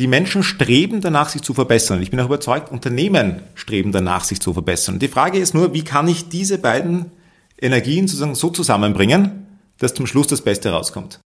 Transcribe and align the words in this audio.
die 0.00 0.06
Menschen 0.06 0.42
streben 0.42 1.02
danach, 1.02 1.28
sich 1.28 1.42
zu 1.42 1.52
verbessern. 1.52 2.00
Ich 2.00 2.10
bin 2.10 2.18
auch 2.20 2.24
überzeugt, 2.24 2.72
Unternehmen 2.72 3.42
streben 3.54 3.92
danach, 3.92 4.24
sich 4.24 4.40
zu 4.40 4.54
verbessern. 4.54 4.98
Die 4.98 5.08
Frage 5.08 5.38
ist 5.38 5.52
nur, 5.52 5.74
wie 5.74 5.84
kann 5.84 6.08
ich 6.08 6.30
diese 6.30 6.56
beiden 6.56 7.12
Energien 7.60 8.08
sozusagen 8.08 8.34
so 8.34 8.48
zusammenbringen, 8.48 9.46
dass 9.78 9.92
zum 9.92 10.06
Schluss 10.06 10.26
das 10.26 10.40
Beste 10.40 10.70
rauskommt? 10.70 11.20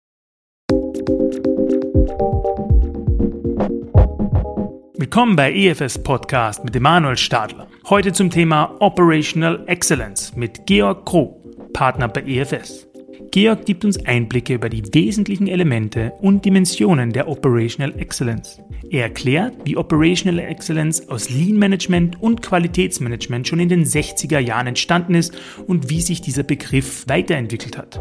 Willkommen 4.97 5.35
bei 5.35 5.53
EFS 5.53 6.01
Podcast 6.01 6.63
mit 6.63 6.75
Emanuel 6.75 7.17
Stadler. 7.17 7.67
Heute 7.89 8.11
zum 8.11 8.31
Thema 8.31 8.75
Operational 8.79 9.63
Excellence 9.67 10.35
mit 10.35 10.65
Georg 10.65 11.05
Kroh, 11.05 11.43
Partner 11.73 12.07
bei 12.07 12.23
EFS. 12.23 12.87
Georg 13.33 13.65
gibt 13.65 13.83
uns 13.83 13.97
Einblicke 14.05 14.53
über 14.53 14.69
die 14.69 14.83
wesentlichen 14.93 15.47
Elemente 15.47 16.13
und 16.21 16.45
Dimensionen 16.45 17.11
der 17.11 17.27
Operational 17.27 17.99
Excellence. 17.99 18.61
Er 18.91 19.05
erklärt, 19.05 19.55
wie 19.63 19.75
Operational 19.75 20.37
Excellence 20.37 21.09
aus 21.09 21.31
Lean 21.31 21.57
Management 21.57 22.21
und 22.21 22.43
Qualitätsmanagement 22.43 23.47
schon 23.47 23.59
in 23.59 23.69
den 23.69 23.85
60er 23.85 24.37
Jahren 24.37 24.67
entstanden 24.67 25.15
ist 25.15 25.33
und 25.65 25.89
wie 25.89 26.01
sich 26.01 26.21
dieser 26.21 26.43
Begriff 26.43 27.05
weiterentwickelt 27.07 27.75
hat. 27.75 27.99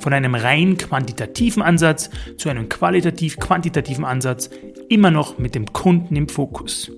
Von 0.00 0.12
einem 0.12 0.34
rein 0.34 0.76
quantitativen 0.76 1.62
Ansatz 1.62 2.10
zu 2.36 2.50
einem 2.50 2.68
qualitativ-quantitativen 2.68 4.04
Ansatz, 4.04 4.50
immer 4.90 5.10
noch 5.10 5.38
mit 5.38 5.54
dem 5.54 5.72
Kunden 5.72 6.16
im 6.16 6.28
Fokus. 6.28 6.92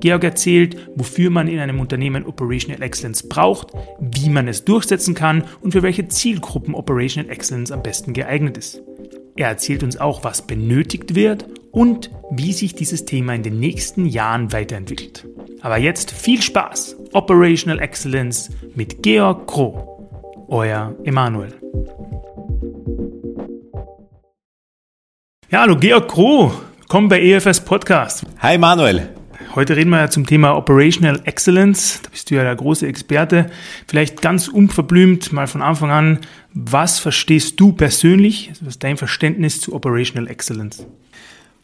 Georg 0.00 0.24
erzählt, 0.24 0.76
wofür 0.94 1.30
man 1.30 1.48
in 1.48 1.58
einem 1.58 1.80
Unternehmen 1.80 2.26
Operational 2.26 2.82
Excellence 2.82 3.28
braucht, 3.28 3.68
wie 4.00 4.28
man 4.28 4.48
es 4.48 4.64
durchsetzen 4.64 5.14
kann 5.14 5.44
und 5.60 5.72
für 5.72 5.82
welche 5.82 6.08
Zielgruppen 6.08 6.74
Operational 6.74 7.30
Excellence 7.30 7.72
am 7.72 7.82
besten 7.82 8.12
geeignet 8.12 8.58
ist. 8.58 8.82
Er 9.36 9.48
erzählt 9.48 9.82
uns 9.82 9.96
auch, 9.96 10.24
was 10.24 10.46
benötigt 10.46 11.14
wird 11.14 11.46
und 11.70 12.10
wie 12.30 12.52
sich 12.52 12.74
dieses 12.74 13.04
Thema 13.06 13.34
in 13.34 13.42
den 13.42 13.58
nächsten 13.58 14.06
Jahren 14.06 14.52
weiterentwickelt. 14.52 15.26
Aber 15.62 15.78
jetzt 15.78 16.10
viel 16.10 16.42
Spaß! 16.42 16.96
Operational 17.12 17.80
Excellence 17.80 18.50
mit 18.74 19.02
Georg 19.02 19.46
Kroh. 19.46 20.46
Euer 20.48 20.94
Emanuel. 21.04 21.54
Ja, 25.50 25.60
hallo 25.60 25.76
Georg 25.76 26.08
Kroh. 26.08 26.52
Komm 26.88 27.08
bei 27.08 27.22
EFS 27.22 27.60
Podcast. 27.60 28.24
Hi 28.40 28.58
Manuel. 28.58 29.21
Heute 29.54 29.76
reden 29.76 29.90
wir 29.90 29.98
ja 29.98 30.08
zum 30.08 30.26
Thema 30.26 30.56
Operational 30.56 31.20
Excellence. 31.24 32.00
Da 32.02 32.10
bist 32.10 32.30
du 32.30 32.34
ja 32.36 32.42
der 32.42 32.56
große 32.56 32.86
Experte. 32.86 33.50
Vielleicht 33.86 34.22
ganz 34.22 34.48
unverblümt 34.48 35.32
mal 35.32 35.46
von 35.46 35.60
Anfang 35.62 35.90
an, 35.90 36.18
was 36.54 36.98
verstehst 36.98 37.60
du 37.60 37.72
persönlich, 37.72 38.48
also 38.48 38.62
was 38.66 38.74
ist 38.74 38.84
dein 38.84 38.96
Verständnis 38.96 39.60
zu 39.60 39.74
Operational 39.74 40.30
Excellence? 40.30 40.86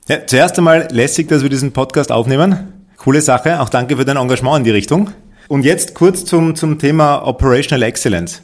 Ja, 0.08 0.26
zuerst 0.26 0.58
einmal 0.58 0.88
lässig, 0.90 1.28
dass 1.28 1.42
wir 1.42 1.50
diesen 1.50 1.72
Podcast 1.72 2.12
aufnehmen. 2.12 2.72
Coole 2.96 3.22
Sache. 3.22 3.60
Auch 3.60 3.68
danke 3.68 3.96
für 3.96 4.04
dein 4.04 4.16
Engagement 4.16 4.58
in 4.58 4.64
die 4.64 4.70
Richtung. 4.70 5.10
Und 5.48 5.64
jetzt 5.64 5.94
kurz 5.94 6.24
zum, 6.24 6.56
zum 6.56 6.78
Thema 6.78 7.26
Operational 7.26 7.82
Excellence. 7.82 8.42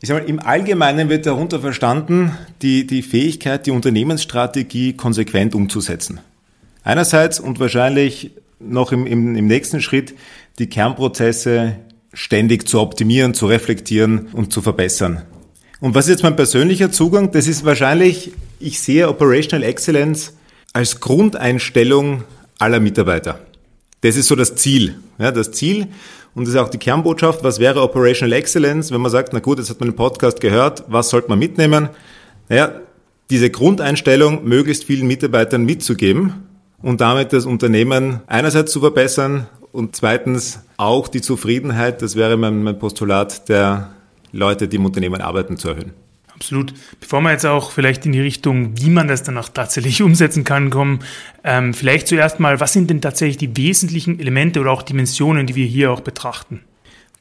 Ich 0.00 0.08
sage 0.08 0.22
mal, 0.22 0.28
im 0.28 0.40
Allgemeinen 0.40 1.08
wird 1.08 1.26
darunter 1.26 1.60
verstanden, 1.60 2.36
die, 2.62 2.86
die 2.86 3.02
Fähigkeit, 3.02 3.66
die 3.66 3.70
Unternehmensstrategie 3.70 4.92
konsequent 4.92 5.54
umzusetzen. 5.54 6.20
Einerseits 6.84 7.40
und 7.40 7.60
wahrscheinlich 7.60 8.30
noch 8.60 8.92
im, 8.92 9.06
im, 9.06 9.36
im 9.36 9.46
nächsten 9.46 9.80
Schritt 9.80 10.14
die 10.58 10.68
Kernprozesse 10.68 11.76
ständig 12.12 12.68
zu 12.68 12.80
optimieren, 12.80 13.34
zu 13.34 13.46
reflektieren 13.46 14.28
und 14.32 14.52
zu 14.52 14.60
verbessern. 14.60 15.22
Und 15.80 15.94
was 15.94 16.06
ist 16.06 16.10
jetzt 16.10 16.22
mein 16.22 16.36
persönlicher 16.36 16.90
Zugang? 16.90 17.30
Das 17.30 17.46
ist 17.46 17.64
wahrscheinlich, 17.64 18.32
ich 18.58 18.80
sehe 18.80 19.08
Operational 19.08 19.62
Excellence 19.62 20.34
als 20.72 21.00
Grundeinstellung 21.00 22.24
aller 22.58 22.80
Mitarbeiter. 22.80 23.38
Das 24.00 24.16
ist 24.16 24.26
so 24.26 24.34
das 24.34 24.56
Ziel. 24.56 24.96
Ja, 25.18 25.30
das 25.30 25.52
Ziel 25.52 25.88
und 26.34 26.46
das 26.46 26.54
ist 26.54 26.60
auch 26.60 26.68
die 26.68 26.78
Kernbotschaft. 26.78 27.44
Was 27.44 27.60
wäre 27.60 27.82
Operational 27.82 28.32
Excellence, 28.32 28.90
wenn 28.90 29.00
man 29.00 29.12
sagt, 29.12 29.32
na 29.32 29.38
gut, 29.38 29.58
jetzt 29.58 29.70
hat 29.70 29.80
man 29.80 29.90
den 29.90 29.96
Podcast 29.96 30.40
gehört, 30.40 30.84
was 30.88 31.10
sollte 31.10 31.28
man 31.28 31.38
mitnehmen? 31.38 31.90
Naja, 32.48 32.80
diese 33.30 33.50
Grundeinstellung 33.50 34.44
möglichst 34.44 34.84
vielen 34.84 35.06
Mitarbeitern 35.06 35.64
mitzugeben 35.64 36.47
und 36.82 37.00
damit 37.00 37.32
das 37.32 37.46
Unternehmen 37.46 38.20
einerseits 38.26 38.72
zu 38.72 38.80
verbessern 38.80 39.46
und 39.72 39.96
zweitens 39.96 40.60
auch 40.76 41.08
die 41.08 41.20
Zufriedenheit, 41.20 42.02
das 42.02 42.16
wäre 42.16 42.36
mein, 42.36 42.62
mein 42.62 42.78
Postulat 42.78 43.48
der 43.48 43.90
Leute, 44.32 44.68
die 44.68 44.76
im 44.76 44.84
Unternehmen 44.84 45.20
arbeiten, 45.20 45.56
zu 45.56 45.68
erhöhen. 45.68 45.92
Absolut. 46.34 46.72
Bevor 47.00 47.20
wir 47.22 47.32
jetzt 47.32 47.46
auch 47.46 47.72
vielleicht 47.72 48.06
in 48.06 48.12
die 48.12 48.20
Richtung, 48.20 48.78
wie 48.80 48.90
man 48.90 49.08
das 49.08 49.24
dann 49.24 49.36
auch 49.38 49.48
tatsächlich 49.48 50.02
umsetzen 50.04 50.44
kann, 50.44 50.70
kommen, 50.70 51.00
ähm, 51.42 51.74
vielleicht 51.74 52.06
zuerst 52.06 52.38
mal, 52.38 52.60
was 52.60 52.72
sind 52.72 52.90
denn 52.90 53.00
tatsächlich 53.00 53.38
die 53.38 53.56
wesentlichen 53.56 54.20
Elemente 54.20 54.60
oder 54.60 54.70
auch 54.70 54.82
Dimensionen, 54.82 55.48
die 55.48 55.56
wir 55.56 55.66
hier 55.66 55.90
auch 55.90 56.00
betrachten? 56.00 56.60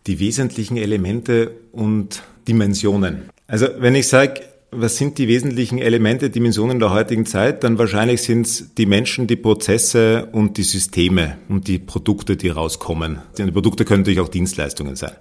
Die 0.05 0.19
wesentlichen 0.19 0.77
Elemente 0.77 1.51
und 1.71 2.21
Dimensionen. 2.47 3.29
Also 3.47 3.67
wenn 3.79 3.95
ich 3.95 4.07
sage, 4.07 4.41
was 4.71 4.97
sind 4.97 5.17
die 5.17 5.27
wesentlichen 5.27 5.77
Elemente, 5.77 6.29
Dimensionen 6.29 6.79
der 6.79 6.91
heutigen 6.91 7.25
Zeit? 7.25 7.63
Dann 7.63 7.77
wahrscheinlich 7.77 8.21
sind 8.21 8.45
es 8.45 8.73
die 8.75 8.85
Menschen, 8.85 9.27
die 9.27 9.37
Prozesse 9.37 10.27
und 10.31 10.57
die 10.57 10.63
Systeme 10.63 11.37
und 11.47 11.67
die 11.67 11.79
Produkte, 11.79 12.35
die 12.35 12.49
rauskommen. 12.49 13.19
Die 13.37 13.49
Produkte 13.51 13.85
können 13.85 14.01
natürlich 14.01 14.19
auch 14.19 14.29
Dienstleistungen 14.29 14.95
sein. 14.95 15.13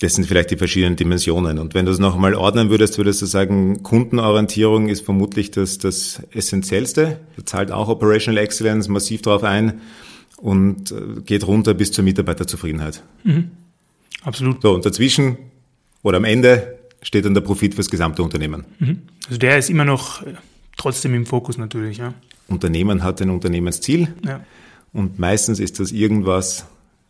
Das 0.00 0.14
sind 0.14 0.26
vielleicht 0.26 0.50
die 0.50 0.56
verschiedenen 0.56 0.96
Dimensionen. 0.96 1.58
Und 1.58 1.74
wenn 1.74 1.86
du 1.86 1.92
es 1.92 1.98
noch 1.98 2.14
einmal 2.14 2.34
ordnen 2.34 2.68
würdest, 2.68 2.98
würdest 2.98 3.22
du 3.22 3.26
sagen, 3.26 3.82
Kundenorientierung 3.82 4.88
ist 4.88 5.04
vermutlich 5.04 5.50
das, 5.50 5.78
das 5.78 6.20
Essentiellste. 6.32 7.20
Da 7.36 7.46
zahlt 7.46 7.70
auch 7.70 7.88
Operational 7.88 8.42
Excellence 8.42 8.88
massiv 8.88 9.22
drauf 9.22 9.44
ein 9.44 9.80
und 10.36 10.90
äh, 10.90 11.20
geht 11.24 11.46
runter 11.46 11.74
bis 11.74 11.92
zur 11.92 12.04
Mitarbeiterzufriedenheit. 12.04 13.02
Mhm. 13.22 13.50
Absolut. 14.22 14.62
So, 14.62 14.74
und 14.74 14.84
dazwischen 14.84 15.38
oder 16.02 16.18
am 16.18 16.24
Ende 16.24 16.73
steht 17.04 17.24
dann 17.24 17.34
der 17.34 17.42
Profit 17.42 17.74
fürs 17.74 17.88
gesamte 17.88 18.22
Unternehmen. 18.24 18.64
Mhm. 18.80 19.02
Also 19.26 19.38
der 19.38 19.58
ist 19.58 19.70
immer 19.70 19.84
noch 19.84 20.22
äh, 20.22 20.34
trotzdem 20.76 21.14
im 21.14 21.26
Fokus 21.26 21.56
natürlich. 21.56 21.98
Ja. 21.98 22.14
Unternehmen 22.48 23.04
hat 23.04 23.22
ein 23.22 23.30
Unternehmensziel 23.30 24.08
ja. 24.26 24.40
und 24.92 25.20
meistens 25.20 25.60
ist 25.60 25.78
das 25.78 25.92
irgendwas 25.92 26.66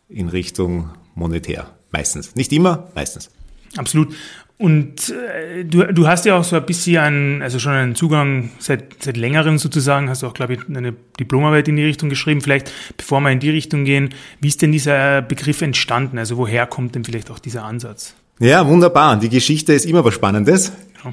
in 0.09 0.29
Richtung 0.29 0.91
monetär. 1.15 1.71
Meistens. 1.91 2.35
Nicht 2.35 2.53
immer, 2.53 2.91
meistens. 2.95 3.31
Absolut. 3.77 4.15
Und 4.57 5.11
äh, 5.11 5.65
du, 5.65 5.93
du 5.93 6.07
hast 6.07 6.25
ja 6.27 6.37
auch 6.37 6.45
so 6.45 6.57
ein 6.57 6.67
bisschen 6.67 6.99
einen, 6.99 7.43
also 7.43 7.59
schon 7.59 7.73
einen 7.73 7.95
Zugang 7.95 8.51
seit, 8.59 9.03
seit 9.03 9.17
längerem 9.17 9.59
sozusagen, 9.59 10.09
hast 10.09 10.23
auch, 10.23 10.35
glaube 10.35 10.55
ich, 10.55 10.61
eine 10.69 10.93
Diplomarbeit 11.19 11.67
in 11.69 11.77
die 11.77 11.85
Richtung 11.85 12.09
geschrieben. 12.09 12.41
Vielleicht, 12.41 12.73
bevor 12.97 13.21
wir 13.21 13.31
in 13.31 13.41
die 13.41 13.51
Richtung 13.51 13.85
gehen, 13.85 14.11
wie 14.41 14.49
ist 14.49 14.63
denn 14.63 14.71
dieser 14.71 15.23
Begriff 15.23 15.61
entstanden? 15.61 16.19
Also 16.19 16.37
woher 16.37 16.67
kommt 16.67 16.95
denn 16.95 17.05
vielleicht 17.05 17.31
auch 17.31 17.41
dieser 17.41 17.65
Ansatz? 17.65 18.15
Ja, 18.41 18.67
wunderbar. 18.67 19.19
Die 19.19 19.29
Geschichte 19.29 19.73
ist 19.73 19.87
immer 19.87 20.05
was 20.05 20.15
Spannendes. 20.15 20.73
Ja. 21.05 21.11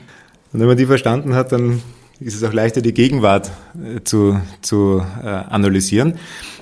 Und 0.53 0.59
wenn 0.59 0.67
man 0.67 0.77
die 0.77 0.85
verstanden 0.85 1.35
hat, 1.35 1.51
dann 1.51 1.81
ist 2.19 2.35
es 2.35 2.43
auch 2.43 2.53
leichter, 2.53 2.81
die 2.81 2.93
Gegenwart 2.93 3.51
äh, 3.75 4.03
zu, 4.03 4.39
zu 4.61 5.03
äh, 5.23 5.27
analysieren. 5.27 6.15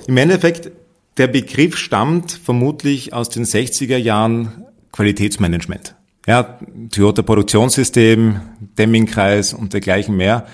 Im 0.08 0.18
Endeffekt, 0.18 0.72
der 1.18 1.28
Begriff 1.28 1.78
stammt 1.78 2.32
vermutlich 2.32 3.14
aus 3.14 3.30
den 3.30 3.46
60er 3.46 3.98
Jahren 3.98 4.66
Qualitätsmanagement. 4.92 5.96
Ja, 6.28 6.60
Toyota 6.92 7.22
Produktionssystem, 7.22 8.42
Deming-Kreis 8.78 9.54
und 9.54 9.74
dergleichen 9.74 10.16
mehr 10.16 10.46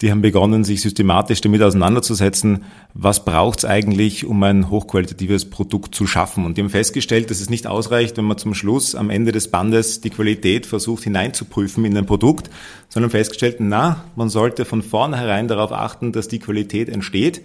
die 0.00 0.12
haben 0.12 0.22
begonnen, 0.22 0.62
sich 0.62 0.80
systematisch 0.80 1.40
damit 1.40 1.60
auseinanderzusetzen, 1.60 2.64
was 2.94 3.24
braucht 3.24 3.58
es 3.58 3.64
eigentlich, 3.64 4.24
um 4.24 4.40
ein 4.44 4.70
hochqualitatives 4.70 5.50
Produkt 5.50 5.94
zu 5.94 6.06
schaffen. 6.06 6.44
Und 6.44 6.56
die 6.56 6.62
haben 6.62 6.70
festgestellt, 6.70 7.30
dass 7.30 7.40
es 7.40 7.50
nicht 7.50 7.66
ausreicht, 7.66 8.16
wenn 8.16 8.24
man 8.24 8.38
zum 8.38 8.54
Schluss 8.54 8.94
am 8.94 9.10
Ende 9.10 9.32
des 9.32 9.48
Bandes 9.48 10.00
die 10.00 10.10
Qualität 10.10 10.66
versucht 10.66 11.02
hineinzuprüfen 11.02 11.84
in 11.84 11.96
ein 11.96 12.06
Produkt, 12.06 12.48
sondern 12.88 13.10
festgestellt, 13.10 13.56
na, 13.58 14.04
man 14.14 14.28
sollte 14.28 14.64
von 14.64 14.82
vornherein 14.82 15.48
darauf 15.48 15.72
achten, 15.72 16.12
dass 16.12 16.28
die 16.28 16.38
Qualität 16.38 16.88
entsteht, 16.88 17.42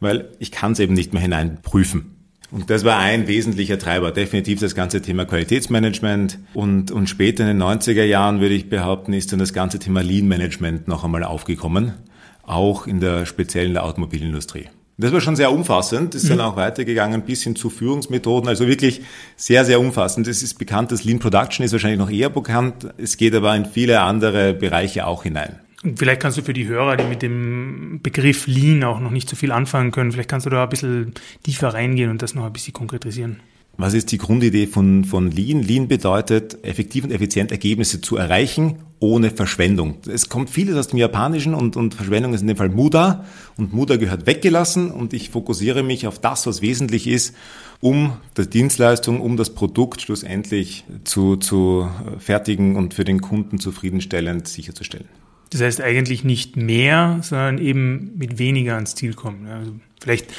weil 0.00 0.30
ich 0.38 0.50
kann 0.50 0.72
es 0.72 0.78
eben 0.78 0.94
nicht 0.94 1.12
mehr 1.12 1.22
hineinprüfen. 1.22 2.21
Und 2.52 2.68
das 2.68 2.84
war 2.84 2.98
ein 2.98 3.28
wesentlicher 3.28 3.78
Treiber, 3.78 4.12
definitiv 4.12 4.60
das 4.60 4.74
ganze 4.74 5.00
Thema 5.00 5.24
Qualitätsmanagement. 5.24 6.38
Und, 6.52 6.90
und 6.90 7.08
später 7.08 7.50
in 7.50 7.58
den 7.58 7.66
90er 7.66 8.04
Jahren, 8.04 8.40
würde 8.40 8.54
ich 8.54 8.68
behaupten, 8.68 9.14
ist 9.14 9.32
dann 9.32 9.38
das 9.38 9.54
ganze 9.54 9.78
Thema 9.78 10.02
Lean 10.02 10.28
Management 10.28 10.86
noch 10.86 11.02
einmal 11.02 11.24
aufgekommen, 11.24 11.94
auch 12.42 12.86
in 12.86 13.00
der 13.00 13.24
speziellen 13.24 13.72
der 13.72 13.84
Automobilindustrie. 13.84 14.68
Das 14.98 15.12
war 15.12 15.22
schon 15.22 15.34
sehr 15.34 15.50
umfassend, 15.50 16.14
ist 16.14 16.24
mhm. 16.24 16.28
dann 16.28 16.40
auch 16.42 16.56
weitergegangen 16.56 17.22
bis 17.22 17.42
hin 17.42 17.56
zu 17.56 17.70
Führungsmethoden, 17.70 18.50
also 18.50 18.68
wirklich 18.68 19.00
sehr, 19.36 19.64
sehr 19.64 19.80
umfassend. 19.80 20.28
Es 20.28 20.42
ist 20.42 20.58
bekannt, 20.58 20.92
dass 20.92 21.04
Lean 21.04 21.20
Production 21.20 21.64
ist 21.64 21.72
wahrscheinlich 21.72 21.98
noch 21.98 22.10
eher 22.10 22.28
bekannt, 22.28 22.86
es 22.98 23.16
geht 23.16 23.34
aber 23.34 23.56
in 23.56 23.64
viele 23.64 24.02
andere 24.02 24.52
Bereiche 24.52 25.06
auch 25.06 25.22
hinein. 25.22 25.61
Vielleicht 25.96 26.20
kannst 26.20 26.38
du 26.38 26.42
für 26.42 26.52
die 26.52 26.68
Hörer, 26.68 26.96
die 26.96 27.04
mit 27.04 27.22
dem 27.22 28.00
Begriff 28.02 28.46
Lean 28.46 28.84
auch 28.84 29.00
noch 29.00 29.10
nicht 29.10 29.28
so 29.28 29.34
viel 29.34 29.50
anfangen 29.50 29.90
können, 29.90 30.12
vielleicht 30.12 30.28
kannst 30.28 30.46
du 30.46 30.50
da 30.50 30.62
ein 30.62 30.68
bisschen 30.68 31.14
tiefer 31.42 31.74
reingehen 31.74 32.10
und 32.10 32.22
das 32.22 32.34
noch 32.34 32.44
ein 32.44 32.52
bisschen 32.52 32.72
konkretisieren. 32.72 33.40
Was 33.78 33.94
ist 33.94 34.12
die 34.12 34.18
Grundidee 34.18 34.66
von, 34.66 35.04
von 35.04 35.30
Lean? 35.30 35.62
Lean 35.62 35.88
bedeutet, 35.88 36.62
effektiv 36.62 37.04
und 37.04 37.10
effizient 37.10 37.50
Ergebnisse 37.50 38.00
zu 38.00 38.16
erreichen, 38.16 38.76
ohne 39.00 39.30
Verschwendung. 39.30 39.96
Es 40.06 40.28
kommt 40.28 40.50
vieles 40.50 40.76
aus 40.76 40.88
dem 40.88 40.98
Japanischen 40.98 41.54
und, 41.54 41.76
und 41.76 41.94
Verschwendung 41.94 42.34
ist 42.34 42.42
in 42.42 42.48
dem 42.48 42.56
Fall 42.56 42.68
Muda 42.68 43.24
und 43.56 43.72
Muda 43.72 43.96
gehört 43.96 44.26
weggelassen 44.26 44.90
und 44.90 45.14
ich 45.14 45.30
fokussiere 45.30 45.82
mich 45.82 46.06
auf 46.06 46.18
das, 46.18 46.46
was 46.46 46.60
wesentlich 46.60 47.08
ist, 47.08 47.34
um 47.80 48.12
die 48.36 48.48
Dienstleistung, 48.48 49.20
um 49.20 49.36
das 49.36 49.50
Produkt 49.50 50.02
schlussendlich 50.02 50.84
zu, 51.04 51.36
zu 51.36 51.88
fertigen 52.18 52.76
und 52.76 52.94
für 52.94 53.04
den 53.04 53.22
Kunden 53.22 53.58
zufriedenstellend 53.58 54.46
sicherzustellen. 54.46 55.21
Das 55.52 55.60
heißt 55.60 55.80
eigentlich 55.82 56.24
nicht 56.24 56.56
mehr, 56.56 57.18
sondern 57.20 57.58
eben 57.58 58.12
mit 58.16 58.38
weniger 58.38 58.74
ans 58.74 58.94
Ziel 58.94 59.12
kommen. 59.12 59.46
Also 59.46 59.72
vielleicht 60.00 60.32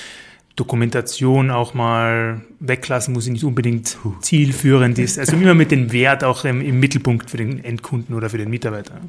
Dokumentation 0.56 1.52
auch 1.52 1.74
mal 1.74 2.42
weglassen, 2.60 3.16
wo 3.16 3.20
sie 3.20 3.32
nicht 3.32 3.44
unbedingt 3.44 3.98
zielführend 4.22 5.00
ist. 5.00 5.20
Also 5.20 5.36
immer 5.36 5.54
mit 5.54 5.72
dem 5.72 5.92
Wert 5.92 6.24
auch 6.24 6.46
im, 6.46 6.62
im 6.62 6.80
Mittelpunkt 6.80 7.30
für 7.30 7.38
den 7.38 7.64
Endkunden 7.64 8.16
oder 8.16 8.30
für 8.30 8.38
den 8.38 8.50
Mitarbeiter. 8.50 9.02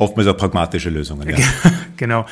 Oftmals 0.00 0.28
auch 0.28 0.36
pragmatische 0.38 0.88
Lösungen, 0.88 1.28
ja. 1.28 1.36
genau. 1.98 2.24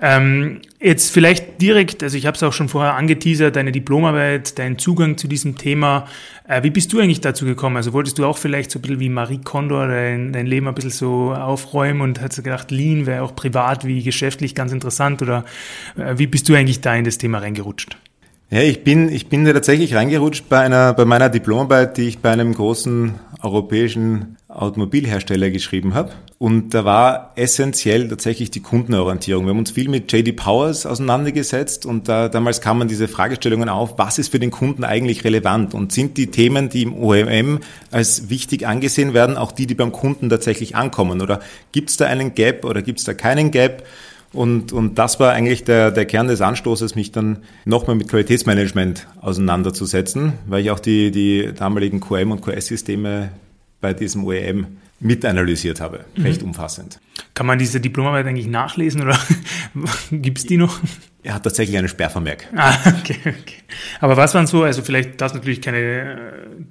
Ähm, 0.00 0.60
jetzt 0.80 1.12
vielleicht 1.12 1.60
direkt, 1.60 2.02
also 2.02 2.16
ich 2.16 2.26
habe 2.26 2.34
es 2.34 2.42
auch 2.42 2.52
schon 2.52 2.68
vorher 2.68 2.94
angeteasert, 2.94 3.54
deine 3.54 3.70
Diplomarbeit, 3.70 4.58
dein 4.58 4.76
Zugang 4.76 5.16
zu 5.16 5.28
diesem 5.28 5.56
Thema. 5.56 6.08
Äh, 6.48 6.64
wie 6.64 6.70
bist 6.70 6.92
du 6.92 6.98
eigentlich 6.98 7.20
dazu 7.20 7.44
gekommen? 7.44 7.76
Also 7.76 7.92
wolltest 7.92 8.18
du 8.18 8.26
auch 8.26 8.38
vielleicht 8.38 8.72
so 8.72 8.80
ein 8.80 8.82
bisschen 8.82 8.98
wie 8.98 9.08
Marie 9.08 9.38
Kondo 9.38 9.86
dein, 9.86 10.32
dein 10.32 10.46
Leben 10.46 10.66
ein 10.66 10.74
bisschen 10.74 10.90
so 10.90 11.32
aufräumen 11.32 12.00
und 12.00 12.20
hast 12.20 12.42
gedacht, 12.42 12.72
Lean 12.72 13.06
wäre 13.06 13.22
auch 13.22 13.36
privat 13.36 13.86
wie 13.86 14.02
geschäftlich 14.02 14.56
ganz 14.56 14.72
interessant 14.72 15.22
oder 15.22 15.44
äh, 15.96 16.18
wie 16.18 16.26
bist 16.26 16.48
du 16.48 16.56
eigentlich 16.56 16.80
da 16.80 16.92
in 16.96 17.04
das 17.04 17.18
Thema 17.18 17.38
reingerutscht? 17.38 17.96
Ja, 18.50 18.62
ich 18.62 18.82
bin, 18.82 19.08
ich 19.08 19.28
bin 19.28 19.44
tatsächlich 19.44 19.94
reingerutscht 19.94 20.48
bei 20.48 20.58
einer, 20.58 20.92
bei 20.92 21.04
meiner 21.04 21.28
Diplomarbeit, 21.28 21.96
die 21.98 22.08
ich 22.08 22.18
bei 22.18 22.32
einem 22.32 22.52
großen 22.52 23.14
europäischen 23.42 24.36
Automobilhersteller 24.48 25.50
geschrieben 25.50 25.94
habe. 25.94 26.10
Und 26.42 26.74
da 26.74 26.84
war 26.84 27.30
essentiell 27.36 28.08
tatsächlich 28.08 28.50
die 28.50 28.58
Kundenorientierung. 28.58 29.44
Wir 29.44 29.50
haben 29.50 29.60
uns 29.60 29.70
viel 29.70 29.88
mit 29.88 30.12
JD 30.12 30.34
Powers 30.34 30.86
auseinandergesetzt 30.86 31.86
und 31.86 32.08
da, 32.08 32.28
damals 32.28 32.60
kamen 32.60 32.88
diese 32.88 33.06
Fragestellungen 33.06 33.68
auf, 33.68 33.96
was 33.96 34.18
ist 34.18 34.32
für 34.32 34.40
den 34.40 34.50
Kunden 34.50 34.82
eigentlich 34.82 35.22
relevant 35.22 35.72
und 35.72 35.92
sind 35.92 36.16
die 36.16 36.32
Themen, 36.32 36.68
die 36.68 36.82
im 36.82 37.00
OEM 37.00 37.60
als 37.92 38.28
wichtig 38.28 38.66
angesehen 38.66 39.14
werden, 39.14 39.36
auch 39.36 39.52
die, 39.52 39.68
die 39.68 39.76
beim 39.76 39.92
Kunden 39.92 40.30
tatsächlich 40.30 40.74
ankommen? 40.74 41.20
Oder 41.20 41.38
gibt 41.70 41.90
es 41.90 41.96
da 41.96 42.06
einen 42.06 42.34
Gap 42.34 42.64
oder 42.64 42.82
gibt 42.82 42.98
es 42.98 43.04
da 43.04 43.14
keinen 43.14 43.52
Gap? 43.52 43.86
Und, 44.32 44.72
und 44.72 44.98
das 44.98 45.20
war 45.20 45.34
eigentlich 45.34 45.62
der, 45.62 45.92
der 45.92 46.06
Kern 46.06 46.26
des 46.26 46.40
Anstoßes, 46.40 46.96
mich 46.96 47.12
dann 47.12 47.44
nochmal 47.64 47.94
mit 47.94 48.08
Qualitätsmanagement 48.08 49.06
auseinanderzusetzen, 49.20 50.32
weil 50.48 50.62
ich 50.62 50.72
auch 50.72 50.80
die, 50.80 51.12
die 51.12 51.52
damaligen 51.56 52.00
QM- 52.00 52.32
und 52.32 52.42
QS-Systeme 52.42 53.28
bei 53.80 53.94
diesem 53.94 54.24
OEM 54.24 54.66
mitanalysiert 55.02 55.80
habe, 55.80 56.04
mhm. 56.16 56.22
recht 56.22 56.42
umfassend. 56.42 57.00
Kann 57.34 57.46
man 57.46 57.58
diese 57.58 57.80
Diplomarbeit 57.80 58.26
eigentlich 58.26 58.46
nachlesen 58.46 59.02
oder 59.02 59.18
gibt 60.10 60.38
es 60.38 60.46
die 60.46 60.56
noch? 60.56 60.80
Er 61.22 61.34
hat 61.34 61.42
tatsächlich 61.42 61.76
einen 61.76 61.88
Sperrvermerk. 61.88 62.48
Ah, 62.56 62.74
okay, 63.00 63.18
okay. 63.24 63.62
Aber 64.00 64.16
was 64.16 64.34
waren 64.34 64.46
so, 64.46 64.62
also 64.62 64.82
vielleicht 64.82 65.20
darfst 65.20 65.34
du 65.34 65.38
natürlich 65.38 65.60
keine 65.60 65.78
äh, 65.78 66.16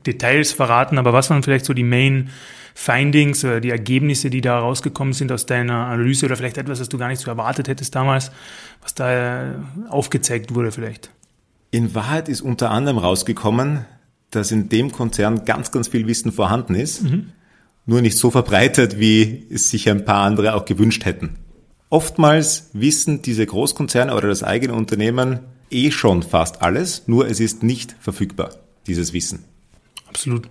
Details 0.05 0.51
verraten, 0.51 0.97
aber 0.97 1.13
was 1.13 1.29
waren 1.29 1.43
vielleicht 1.43 1.65
so 1.65 1.73
die 1.73 1.83
Main 1.83 2.29
Findings 2.73 3.43
oder 3.43 3.59
die 3.59 3.69
Ergebnisse, 3.69 4.29
die 4.29 4.41
da 4.41 4.59
rausgekommen 4.59 5.13
sind 5.13 5.31
aus 5.31 5.45
deiner 5.45 5.87
Analyse 5.87 6.25
oder 6.25 6.37
vielleicht 6.37 6.57
etwas, 6.57 6.79
was 6.79 6.89
du 6.89 6.97
gar 6.97 7.09
nicht 7.09 7.19
so 7.19 7.29
erwartet 7.29 7.67
hättest 7.67 7.93
damals, 7.95 8.31
was 8.81 8.95
da 8.95 9.55
aufgezeigt 9.89 10.55
wurde 10.55 10.71
vielleicht? 10.71 11.11
In 11.71 11.93
Wahrheit 11.95 12.29
ist 12.29 12.41
unter 12.41 12.71
anderem 12.71 12.97
rausgekommen, 12.97 13.85
dass 14.31 14.51
in 14.51 14.69
dem 14.69 14.91
Konzern 14.91 15.45
ganz, 15.45 15.71
ganz 15.71 15.89
viel 15.89 16.07
Wissen 16.07 16.31
vorhanden 16.31 16.75
ist, 16.75 17.03
mhm. 17.03 17.31
Nur 17.85 18.01
nicht 18.01 18.17
so 18.17 18.31
verbreitet, 18.31 18.99
wie 18.99 19.45
es 19.49 19.69
sich 19.69 19.89
ein 19.89 20.05
paar 20.05 20.23
andere 20.23 20.55
auch 20.55 20.65
gewünscht 20.65 21.05
hätten. 21.05 21.37
Oftmals 21.89 22.69
wissen 22.73 23.21
diese 23.21 23.45
Großkonzerne 23.45 24.15
oder 24.15 24.29
das 24.29 24.43
eigene 24.43 24.73
Unternehmen 24.73 25.39
eh 25.69 25.91
schon 25.91 26.23
fast 26.23 26.61
alles, 26.61 27.07
nur 27.07 27.27
es 27.27 27.39
ist 27.39 27.63
nicht 27.63 27.95
verfügbar, 27.99 28.55
dieses 28.87 29.13
Wissen. 29.13 29.43
Absolut. 30.07 30.47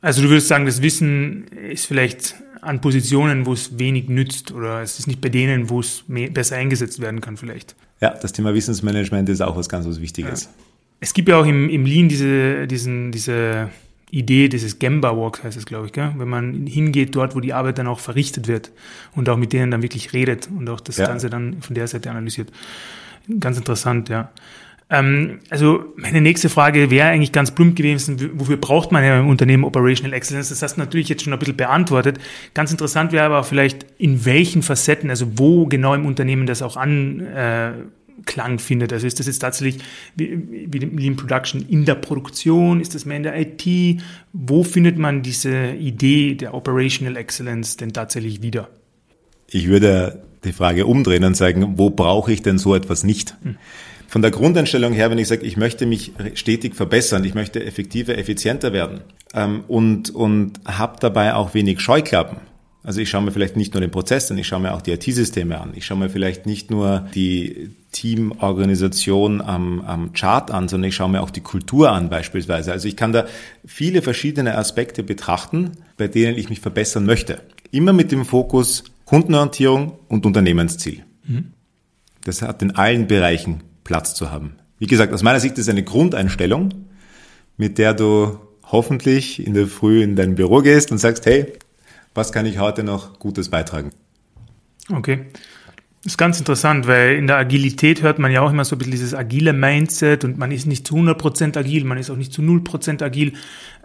Also 0.00 0.22
du 0.22 0.28
würdest 0.28 0.48
sagen, 0.48 0.66
das 0.66 0.82
Wissen 0.82 1.48
ist 1.48 1.86
vielleicht 1.86 2.34
an 2.62 2.80
Positionen, 2.80 3.46
wo 3.46 3.52
es 3.52 3.78
wenig 3.78 4.08
nützt 4.08 4.52
oder 4.52 4.82
es 4.82 4.98
ist 4.98 5.06
nicht 5.06 5.20
bei 5.20 5.28
denen, 5.28 5.70
wo 5.70 5.80
es 5.80 6.04
mehr, 6.08 6.30
besser 6.30 6.56
eingesetzt 6.56 7.00
werden 7.00 7.20
kann 7.20 7.36
vielleicht. 7.36 7.74
Ja, 8.00 8.10
das 8.14 8.32
Thema 8.32 8.54
Wissensmanagement 8.54 9.28
ist 9.28 9.40
auch 9.40 9.56
was 9.56 9.68
ganz 9.68 9.86
was 9.86 10.00
Wichtiges. 10.00 10.44
Ja. 10.44 10.50
Es 11.00 11.14
gibt 11.14 11.28
ja 11.28 11.38
auch 11.38 11.46
im, 11.46 11.68
im 11.70 11.86
Lean 11.86 12.08
diese, 12.08 12.66
diesen, 12.66 13.12
diese 13.12 13.70
Idee 14.10 14.48
dieses 14.48 14.78
Gemba 14.78 15.16
Walks 15.16 15.42
heißt 15.42 15.56
es, 15.56 15.66
glaube 15.66 15.86
ich, 15.86 15.92
gell? 15.92 16.12
wenn 16.16 16.28
man 16.28 16.66
hingeht 16.66 17.14
dort, 17.14 17.34
wo 17.34 17.40
die 17.40 17.52
Arbeit 17.52 17.78
dann 17.78 17.86
auch 17.86 18.00
verrichtet 18.00 18.48
wird 18.48 18.72
und 19.14 19.28
auch 19.28 19.36
mit 19.36 19.52
denen 19.52 19.70
dann 19.70 19.82
wirklich 19.82 20.12
redet 20.12 20.48
und 20.54 20.68
auch 20.68 20.80
das 20.80 20.96
ja. 20.96 21.06
Ganze 21.06 21.30
dann 21.30 21.62
von 21.62 21.74
der 21.74 21.86
Seite 21.86 22.10
analysiert. 22.10 22.50
Ganz 23.38 23.56
interessant, 23.56 24.08
ja. 24.08 24.30
Ähm, 24.90 25.38
also 25.50 25.84
meine 25.96 26.20
nächste 26.20 26.48
Frage 26.48 26.90
wäre 26.90 27.08
eigentlich 27.08 27.30
ganz 27.30 27.52
plump 27.52 27.76
gewesen, 27.76 28.32
wofür 28.34 28.56
braucht 28.56 28.90
man 28.90 29.04
ja 29.04 29.20
im 29.20 29.28
Unternehmen 29.28 29.62
Operational 29.62 30.12
Excellence? 30.12 30.48
Das 30.48 30.62
hast 30.62 30.76
du 30.76 30.80
natürlich 30.80 31.08
jetzt 31.08 31.22
schon 31.22 31.32
ein 31.32 31.38
bisschen 31.38 31.56
beantwortet. 31.56 32.18
Ganz 32.54 32.72
interessant 32.72 33.12
wäre 33.12 33.24
aber 33.24 33.38
auch 33.38 33.44
vielleicht, 33.44 33.86
in 33.98 34.24
welchen 34.24 34.62
Facetten, 34.62 35.08
also 35.08 35.38
wo 35.38 35.66
genau 35.66 35.94
im 35.94 36.06
Unternehmen 36.06 36.46
das 36.46 36.60
auch 36.60 36.76
Anklang 38.20 38.58
findet. 38.58 38.92
Also 38.92 39.06
ist 39.06 39.18
das 39.18 39.26
jetzt 39.26 39.38
tatsächlich 39.38 39.82
wie, 40.14 40.66
wie 40.70 40.78
Lean 40.78 41.16
Production 41.16 41.64
in 41.68 41.84
der 41.84 41.94
Produktion? 41.94 42.80
Ist 42.80 42.94
das 42.94 43.04
mehr 43.04 43.16
in 43.16 43.22
der 43.22 43.38
IT? 43.38 44.02
Wo 44.32 44.62
findet 44.62 44.98
man 44.98 45.22
diese 45.22 45.72
Idee 45.72 46.34
der 46.34 46.54
Operational 46.54 47.16
Excellence 47.16 47.76
denn 47.76 47.92
tatsächlich 47.92 48.42
wieder? 48.42 48.68
Ich 49.48 49.68
würde 49.68 50.22
die 50.44 50.52
Frage 50.52 50.86
umdrehen 50.86 51.24
und 51.24 51.36
sagen, 51.36 51.74
wo 51.76 51.90
brauche 51.90 52.32
ich 52.32 52.42
denn 52.42 52.58
so 52.58 52.74
etwas 52.74 53.04
nicht? 53.04 53.34
Hm 53.42 53.56
von 54.10 54.22
der 54.22 54.32
Grundeinstellung 54.32 54.92
her, 54.92 55.08
wenn 55.12 55.18
ich 55.18 55.28
sage, 55.28 55.46
ich 55.46 55.56
möchte 55.56 55.86
mich 55.86 56.10
stetig 56.34 56.74
verbessern, 56.74 57.22
ich 57.22 57.34
möchte 57.34 57.64
effektiver, 57.64 58.18
effizienter 58.18 58.72
werden 58.72 59.02
ähm, 59.34 59.62
und, 59.68 60.10
und 60.10 60.54
habe 60.66 60.96
dabei 60.98 61.34
auch 61.34 61.54
wenig 61.54 61.78
Scheuklappen. 61.78 62.38
Also 62.82 63.00
ich 63.00 63.10
schaue 63.10 63.22
mir 63.22 63.30
vielleicht 63.30 63.56
nicht 63.56 63.74
nur 63.74 63.82
den 63.82 63.90
Prozess 63.90 64.30
an, 64.30 64.38
ich 64.38 64.46
schaue 64.46 64.60
mir 64.60 64.72
auch 64.72 64.80
die 64.80 64.92
IT-Systeme 64.92 65.60
an. 65.60 65.72
Ich 65.74 65.84
schaue 65.84 65.98
mir 65.98 66.08
vielleicht 66.08 66.46
nicht 66.46 66.70
nur 66.70 67.06
die 67.14 67.70
Teamorganisation 67.92 69.42
am, 69.42 69.80
am 69.82 70.12
Chart 70.14 70.50
an, 70.50 70.68
sondern 70.68 70.88
ich 70.88 70.94
schaue 70.94 71.10
mir 71.10 71.22
auch 71.22 71.30
die 71.30 71.42
Kultur 71.42 71.92
an 71.92 72.08
beispielsweise. 72.08 72.72
Also 72.72 72.88
ich 72.88 72.96
kann 72.96 73.12
da 73.12 73.26
viele 73.66 74.00
verschiedene 74.00 74.56
Aspekte 74.56 75.02
betrachten, 75.02 75.72
bei 75.98 76.08
denen 76.08 76.38
ich 76.38 76.48
mich 76.48 76.60
verbessern 76.60 77.04
möchte. 77.04 77.42
Immer 77.70 77.92
mit 77.92 78.12
dem 78.12 78.24
Fokus 78.24 78.84
Kundenorientierung 79.04 79.98
und 80.08 80.24
Unternehmensziel. 80.24 81.02
Mhm. 81.26 81.52
Das 82.24 82.42
hat 82.42 82.62
in 82.62 82.76
allen 82.76 83.06
Bereichen 83.08 83.62
Platz 83.84 84.14
zu 84.14 84.30
haben. 84.30 84.54
Wie 84.78 84.86
gesagt, 84.86 85.12
aus 85.12 85.22
meiner 85.22 85.40
Sicht 85.40 85.58
ist 85.58 85.64
es 85.64 85.68
eine 85.68 85.82
Grundeinstellung, 85.82 86.72
mit 87.56 87.76
der 87.76 87.92
du 87.92 88.38
hoffentlich 88.70 89.44
in 89.44 89.54
der 89.54 89.66
Früh 89.66 90.02
in 90.02 90.16
dein 90.16 90.36
Büro 90.36 90.60
gehst 90.60 90.92
und 90.92 90.98
sagst, 90.98 91.26
hey, 91.26 91.52
was 92.14 92.32
kann 92.32 92.46
ich 92.46 92.58
heute 92.58 92.82
noch 92.82 93.18
Gutes 93.18 93.48
beitragen? 93.48 93.90
Okay. 94.92 95.26
Das 96.02 96.14
ist 96.14 96.16
ganz 96.16 96.38
interessant, 96.38 96.86
weil 96.86 97.16
in 97.16 97.26
der 97.26 97.36
Agilität 97.36 98.02
hört 98.02 98.18
man 98.18 98.32
ja 98.32 98.40
auch 98.40 98.50
immer 98.50 98.64
so 98.64 98.74
ein 98.74 98.78
bisschen 98.78 98.92
dieses 98.92 99.14
agile 99.14 99.52
Mindset 99.52 100.24
und 100.24 100.38
man 100.38 100.50
ist 100.50 100.66
nicht 100.66 100.86
zu 100.86 100.96
100% 100.96 101.58
agil, 101.58 101.84
man 101.84 101.98
ist 101.98 102.08
auch 102.08 102.16
nicht 102.16 102.32
zu 102.32 102.40
0% 102.40 103.02
agil. 103.04 103.34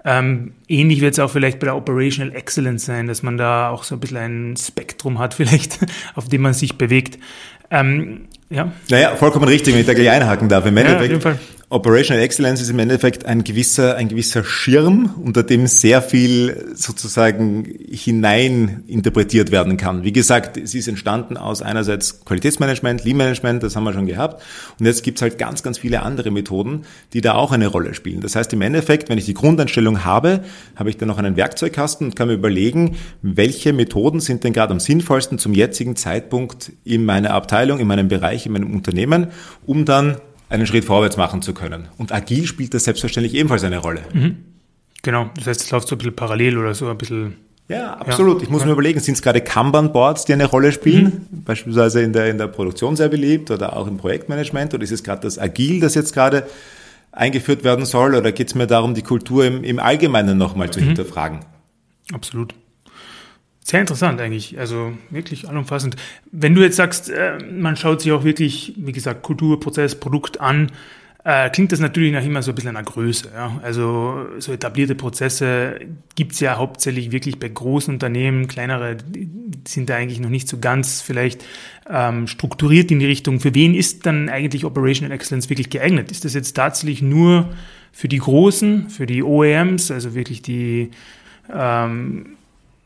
Ähm, 0.05 0.53
ähnlich 0.70 1.01
wird 1.01 1.13
es 1.13 1.20
auch 1.20 1.29
vielleicht 1.29 1.60
bei 1.60 1.65
der 1.65 1.75
Operational 1.75 2.34
Excellence 2.34 2.86
sein, 2.86 3.08
dass 3.08 3.22
man 3.22 3.36
da 3.38 3.70
auch 3.70 3.84
so 3.84 3.96
ein 3.96 4.00
bisschen 4.00 4.51
ein 4.51 4.55
Spektrum 4.55 5.20
hat 5.20 5.34
vielleicht, 5.36 5.79
auf 6.15 6.29
dem 6.29 6.41
man 6.41 6.53
sich 6.53 6.77
bewegt. 6.77 7.20
Ähm, 7.70 8.27
ja. 8.50 8.72
Naja, 8.89 9.15
vollkommen 9.17 9.48
richtig, 9.48 9.74
wenn 9.74 9.82
ich 9.82 9.88
da 9.88 9.94
gleich 9.94 10.12
einhaken 10.12 10.48
darf. 10.48 10.65
Im 10.65 10.77
Endeffekt, 10.77 11.22
ja, 11.22 11.38
Operational 11.70 12.22
Excellence 12.22 12.62
ist 12.62 12.70
im 12.70 12.78
Endeffekt 12.78 13.26
ein 13.26 13.44
gewisser, 13.44 13.96
ein 13.96 14.08
gewisser 14.08 14.44
Schirm, 14.44 15.16
unter 15.24 15.42
dem 15.42 15.66
sehr 15.66 16.04
viel 16.04 16.74
sozusagen 16.76 17.66
hinein 17.90 18.84
interpretiert 18.86 19.50
werden 19.50 19.76
kann. 19.76 20.04
Wie 20.04 20.14
gesagt, 20.14 20.58
es 20.58 20.76
ist 20.76 20.88
entstanden 20.88 21.38
aus 21.38 21.64
einerseits 21.64 22.24
Qualitätsmanagement, 22.24 23.04
Lean 23.04 23.18
Management, 23.18 23.64
das 23.64 23.76
haben 23.76 23.84
wir 23.84 23.94
schon 23.94 24.06
gehabt. 24.06 24.44
Und 24.80 24.86
jetzt 24.86 25.02
gibt's 25.04 25.24
halt 25.24 25.40
ganz, 25.40 25.64
ganz 25.64 25.80
viele 25.80 26.04
andere 26.04 26.30
Methoden, 26.30 26.86
die 27.14 27.22
da 27.22 27.34
auch 27.34 27.52
eine 27.52 27.66
Rolle 27.66 27.96
spielen. 27.96 28.22
Das 28.22 28.36
heißt, 28.36 28.54
im 28.54 28.62
Endeffekt, 28.62 29.10
wenn 29.10 29.18
ich 29.18 29.26
die 29.26 29.34
Grundeinstellung 29.34 30.06
habe, 30.06 30.42
habe 30.76 30.92
ich 30.92 30.98
dann 30.98 31.08
noch 31.08 31.18
einen 31.18 31.36
Werkzeugkasten 31.36 32.08
und 32.08 32.16
kann 32.16 32.28
mir 32.28 32.36
überlegen, 32.36 32.96
welche 33.24 33.74
Methoden 33.74 34.20
sind 34.20 34.44
denn 34.44 34.54
gerade 34.54 34.72
am 34.72 34.80
sinnvollsten 34.80 35.40
zum 35.40 35.56
jetzigen 35.56 35.96
Zeitpunkt 35.96 36.74
in 36.84 37.06
meiner 37.06 37.32
Abteilung, 37.32 37.80
in 37.80 37.88
meinem 37.88 38.08
Bereich, 38.08 38.46
in 38.46 38.52
meinem 38.52 38.72
Unternehmen, 38.72 39.30
um 39.66 39.86
dann 39.86 40.18
einen 40.50 40.68
Schritt 40.68 40.86
vorwärts 40.86 41.18
machen 41.18 41.42
zu 41.42 41.54
können. 41.54 41.88
Und 41.98 42.12
agil 42.12 42.46
spielt 42.46 42.74
das 42.74 42.84
selbstverständlich 42.86 43.34
ebenfalls 43.36 43.64
eine 43.64 43.80
Rolle. 43.80 44.02
Mhm. 44.14 44.38
Genau, 45.02 45.30
das 45.36 45.48
heißt, 45.48 45.62
es 45.62 45.72
läuft 45.72 45.88
so 45.88 45.96
ein 45.96 45.98
bisschen 46.00 46.16
parallel 46.16 46.58
oder 46.58 46.74
so 46.74 46.90
ein 46.90 46.98
bisschen. 46.98 47.36
Ja, 47.68 47.94
absolut. 47.94 48.38
Ja. 48.38 48.44
Ich 48.44 48.50
muss 48.50 48.66
mir 48.66 48.72
überlegen, 48.72 49.00
sind 49.00 49.16
es 49.16 49.22
gerade 49.22 49.42
Kanban-Boards, 49.42 50.25
die 50.25 50.34
eine 50.34 50.46
Rolle 50.46 50.72
spielen? 50.72 51.28
Mhm. 51.32 51.44
Beispielsweise 51.44 52.02
in 52.02 52.14
der, 52.14 52.30
in 52.30 52.38
der 52.38 52.48
Produktion 52.48 52.96
sehr 52.96 53.10
beliebt 53.10 53.50
oder 53.52 53.75
auch 53.75 53.88
im 53.88 53.98
Projektmanagement? 53.98 54.74
Oder 54.74 54.84
ist 54.84 54.92
es 54.92 55.04
gerade 55.04 55.22
das 55.22 55.40
Agil, 55.40 55.80
das 55.80 55.96
jetzt 55.96 56.14
gerade 56.14 56.48
eingeführt 57.12 57.64
werden 57.64 57.86
soll 57.86 58.14
oder 58.14 58.32
geht 58.32 58.48
es 58.48 58.56
mir 58.56 58.68
darum, 58.68 58.94
die 58.94 59.02
Kultur 59.02 59.46
im, 59.46 59.64
im 59.64 59.80
Allgemeinen 59.80 60.38
nochmal 60.38 60.70
zu 60.70 60.80
mhm. 60.80 60.88
hinterfragen? 60.88 61.40
Absolut. 62.14 62.54
Sehr 63.68 63.82
interessant 63.82 64.22
eigentlich, 64.22 64.60
also 64.60 64.96
wirklich 65.10 65.50
allumfassend. 65.50 65.96
Wenn 66.32 66.54
du 66.54 66.62
jetzt 66.62 66.76
sagst, 66.76 67.10
äh, 67.10 67.40
man 67.40 67.76
schaut 67.76 68.00
sich 68.00 68.12
auch 68.12 68.24
wirklich, 68.24 68.74
wie 68.78 68.92
gesagt, 68.92 69.24
Kultur, 69.24 69.60
Prozess, 69.60 70.00
Produkt 70.00 70.40
an, 70.40 70.72
äh, 71.24 71.50
klingt 71.50 71.72
das 71.72 71.80
natürlich 71.80 72.14
nach 72.14 72.24
immer 72.24 72.44
so 72.44 72.52
ein 72.52 72.56
bisschen 72.56 72.78
einer 72.78 72.86
Größe. 72.86 73.32
Ja? 73.34 73.60
Also 73.64 74.28
so 74.38 74.54
etablierte 74.54 74.94
Prozesse 74.94 75.80
gibt's 76.14 76.40
ja 76.42 76.58
hauptsächlich 76.58 77.12
wirklich 77.12 77.40
bei 77.40 77.50
großen 77.50 77.92
Unternehmen, 77.92 78.48
kleinere 78.48 78.98
sind 79.68 79.90
da 79.90 79.96
eigentlich 79.96 80.20
noch 80.20 80.30
nicht 80.30 80.48
so 80.48 80.60
ganz 80.60 81.02
vielleicht 81.02 81.44
ähm, 81.90 82.28
strukturiert 82.28 82.92
in 82.92 83.00
die 83.00 83.08
Richtung. 83.08 83.40
Für 83.40 83.56
wen 83.56 83.74
ist 83.74 84.06
dann 84.06 84.30
eigentlich 84.30 84.64
Operational 84.64 85.12
Excellence 85.12 85.50
wirklich 85.50 85.72
geeignet? 85.72 86.12
Ist 86.12 86.24
das 86.24 86.36
jetzt 86.36 86.54
tatsächlich 86.54 87.02
nur 87.02 87.50
für 87.92 88.10
die 88.10 88.20
Großen, 88.20 88.92
für 88.92 89.08
die 89.08 89.24
OEMs, 89.24 89.90
also 89.90 90.14
wirklich 90.14 90.44
die 90.44 90.92
ähm, 91.52 92.36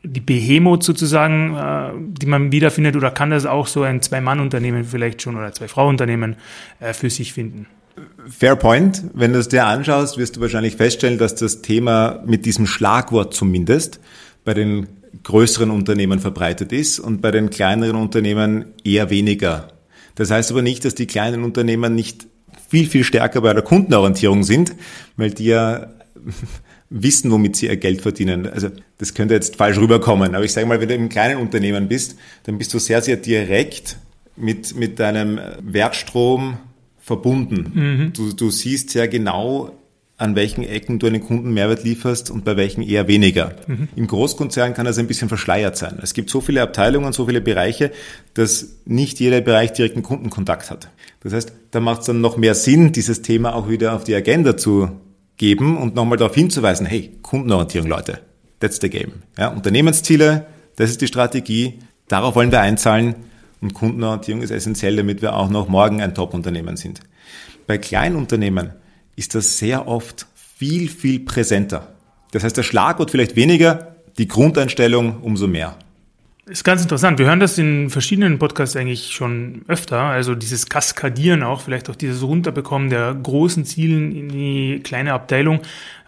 die 0.02 0.20
Behemoth 0.20 0.82
sozusagen, 0.82 1.56
äh, 1.56 1.90
die 2.20 2.26
man 2.26 2.52
wiederfindet, 2.52 2.96
oder 2.96 3.10
kann 3.10 3.30
das 3.30 3.46
auch 3.46 3.66
so 3.66 3.82
ein 3.82 4.02
Zwei-Mann-Unternehmen 4.02 4.84
vielleicht 4.84 5.22
schon 5.22 5.36
oder 5.36 5.52
Zwei-Frau-Unternehmen 5.52 6.36
äh, 6.80 6.92
für 6.92 7.10
sich 7.10 7.32
finden? 7.32 7.66
Fair 8.28 8.56
point. 8.56 9.04
Wenn 9.12 9.32
du 9.32 9.38
es 9.38 9.48
dir 9.48 9.66
anschaust, 9.66 10.16
wirst 10.16 10.36
du 10.36 10.40
wahrscheinlich 10.40 10.76
feststellen, 10.76 11.18
dass 11.18 11.34
das 11.34 11.60
Thema 11.60 12.22
mit 12.24 12.46
diesem 12.46 12.66
Schlagwort 12.66 13.34
zumindest 13.34 14.00
bei 14.44 14.54
den 14.54 14.86
größeren 15.22 15.70
Unternehmen 15.70 16.18
verbreitet 16.18 16.72
ist 16.72 16.98
und 16.98 17.20
bei 17.20 17.30
den 17.30 17.50
kleineren 17.50 17.96
Unternehmen 17.96 18.66
eher 18.84 19.10
weniger. 19.10 19.68
Das 20.14 20.30
heißt 20.30 20.50
aber 20.50 20.62
nicht, 20.62 20.84
dass 20.84 20.94
die 20.94 21.06
kleinen 21.06 21.44
Unternehmen 21.44 21.94
nicht 21.94 22.26
viel, 22.68 22.86
viel 22.86 23.04
stärker 23.04 23.40
bei 23.40 23.52
der 23.52 23.62
Kundenorientierung 23.62 24.44
sind, 24.44 24.74
weil 25.16 25.30
die 25.30 25.46
ja 25.46 25.88
wissen, 26.90 27.30
womit 27.30 27.56
sie 27.56 27.66
ihr 27.66 27.76
Geld 27.76 28.02
verdienen. 28.02 28.48
Also 28.48 28.68
das 28.98 29.14
könnte 29.14 29.34
jetzt 29.34 29.56
falsch 29.56 29.78
rüberkommen, 29.78 30.34
aber 30.34 30.44
ich 30.44 30.52
sage 30.52 30.66
mal, 30.66 30.80
wenn 30.80 30.88
du 30.88 30.94
im 30.94 31.08
kleinen 31.08 31.38
Unternehmen 31.38 31.88
bist, 31.88 32.16
dann 32.42 32.58
bist 32.58 32.74
du 32.74 32.78
sehr, 32.78 33.00
sehr 33.00 33.16
direkt 33.16 33.96
mit, 34.36 34.74
mit 34.74 34.98
deinem 34.98 35.40
Wertstrom 35.62 36.58
verbunden. 36.98 37.72
Mhm. 37.74 38.12
Du, 38.12 38.32
du 38.32 38.50
siehst 38.50 38.90
sehr 38.90 39.08
genau, 39.08 39.72
an 40.16 40.36
welchen 40.36 40.64
Ecken 40.64 40.98
du 40.98 41.06
einen 41.06 41.22
Kunden 41.22 41.52
Mehrwert 41.54 41.82
lieferst 41.82 42.30
und 42.30 42.44
bei 42.44 42.56
welchen 42.56 42.82
eher 42.82 43.08
weniger. 43.08 43.56
Mhm. 43.66 43.88
Im 43.96 44.06
Großkonzern 44.06 44.74
kann 44.74 44.84
das 44.84 44.98
ein 44.98 45.06
bisschen 45.06 45.28
verschleiert 45.28 45.78
sein. 45.78 45.98
Es 46.02 46.12
gibt 46.12 46.28
so 46.28 46.42
viele 46.42 46.60
Abteilungen, 46.60 47.12
so 47.14 47.26
viele 47.26 47.40
Bereiche, 47.40 47.90
dass 48.34 48.76
nicht 48.84 49.18
jeder 49.18 49.40
Bereich 49.40 49.72
direkten 49.72 50.02
Kundenkontakt 50.02 50.70
hat. 50.70 50.90
Das 51.20 51.32
heißt, 51.32 51.52
da 51.70 51.80
macht 51.80 52.00
es 52.00 52.06
dann 52.06 52.20
noch 52.20 52.36
mehr 52.36 52.54
Sinn, 52.54 52.92
dieses 52.92 53.22
Thema 53.22 53.54
auch 53.54 53.70
wieder 53.70 53.94
auf 53.94 54.04
die 54.04 54.14
Agenda 54.14 54.58
zu 54.58 54.90
geben 55.40 55.78
und 55.78 55.94
nochmal 55.94 56.18
darauf 56.18 56.34
hinzuweisen, 56.34 56.84
hey, 56.84 57.12
Kundenorientierung, 57.22 57.88
Leute, 57.88 58.20
that's 58.60 58.78
the 58.78 58.90
game. 58.90 59.22
Ja, 59.38 59.48
Unternehmensziele, 59.48 60.46
das 60.76 60.90
ist 60.90 61.00
die 61.00 61.06
Strategie, 61.06 61.78
darauf 62.08 62.34
wollen 62.34 62.52
wir 62.52 62.60
einzahlen 62.60 63.14
und 63.62 63.72
Kundenorientierung 63.72 64.42
ist 64.42 64.50
essentiell, 64.50 64.96
damit 64.96 65.22
wir 65.22 65.34
auch 65.34 65.48
noch 65.48 65.66
morgen 65.66 66.02
ein 66.02 66.14
Top-Unternehmen 66.14 66.76
sind. 66.76 67.00
Bei 67.66 67.78
Kleinunternehmen 67.78 68.74
ist 69.16 69.34
das 69.34 69.56
sehr 69.56 69.88
oft 69.88 70.26
viel, 70.34 70.90
viel 70.90 71.20
präsenter. 71.20 71.94
Das 72.32 72.44
heißt, 72.44 72.58
der 72.58 72.62
Schlagwort 72.62 73.10
vielleicht 73.10 73.34
weniger, 73.34 73.96
die 74.18 74.28
Grundeinstellung 74.28 75.22
umso 75.22 75.46
mehr. 75.46 75.78
Ist 76.50 76.64
ganz 76.64 76.82
interessant. 76.82 77.20
Wir 77.20 77.26
hören 77.26 77.38
das 77.38 77.58
in 77.58 77.90
verschiedenen 77.90 78.40
Podcasts 78.40 78.74
eigentlich 78.74 79.12
schon 79.12 79.62
öfter. 79.68 80.00
Also 80.00 80.34
dieses 80.34 80.68
Kaskadieren 80.68 81.44
auch, 81.44 81.60
vielleicht 81.60 81.88
auch 81.88 81.94
dieses 81.94 82.24
Runterbekommen 82.24 82.90
der 82.90 83.14
großen 83.14 83.64
Zielen 83.64 84.10
in 84.10 84.28
die 84.28 84.80
kleine 84.82 85.12
Abteilung 85.12 85.60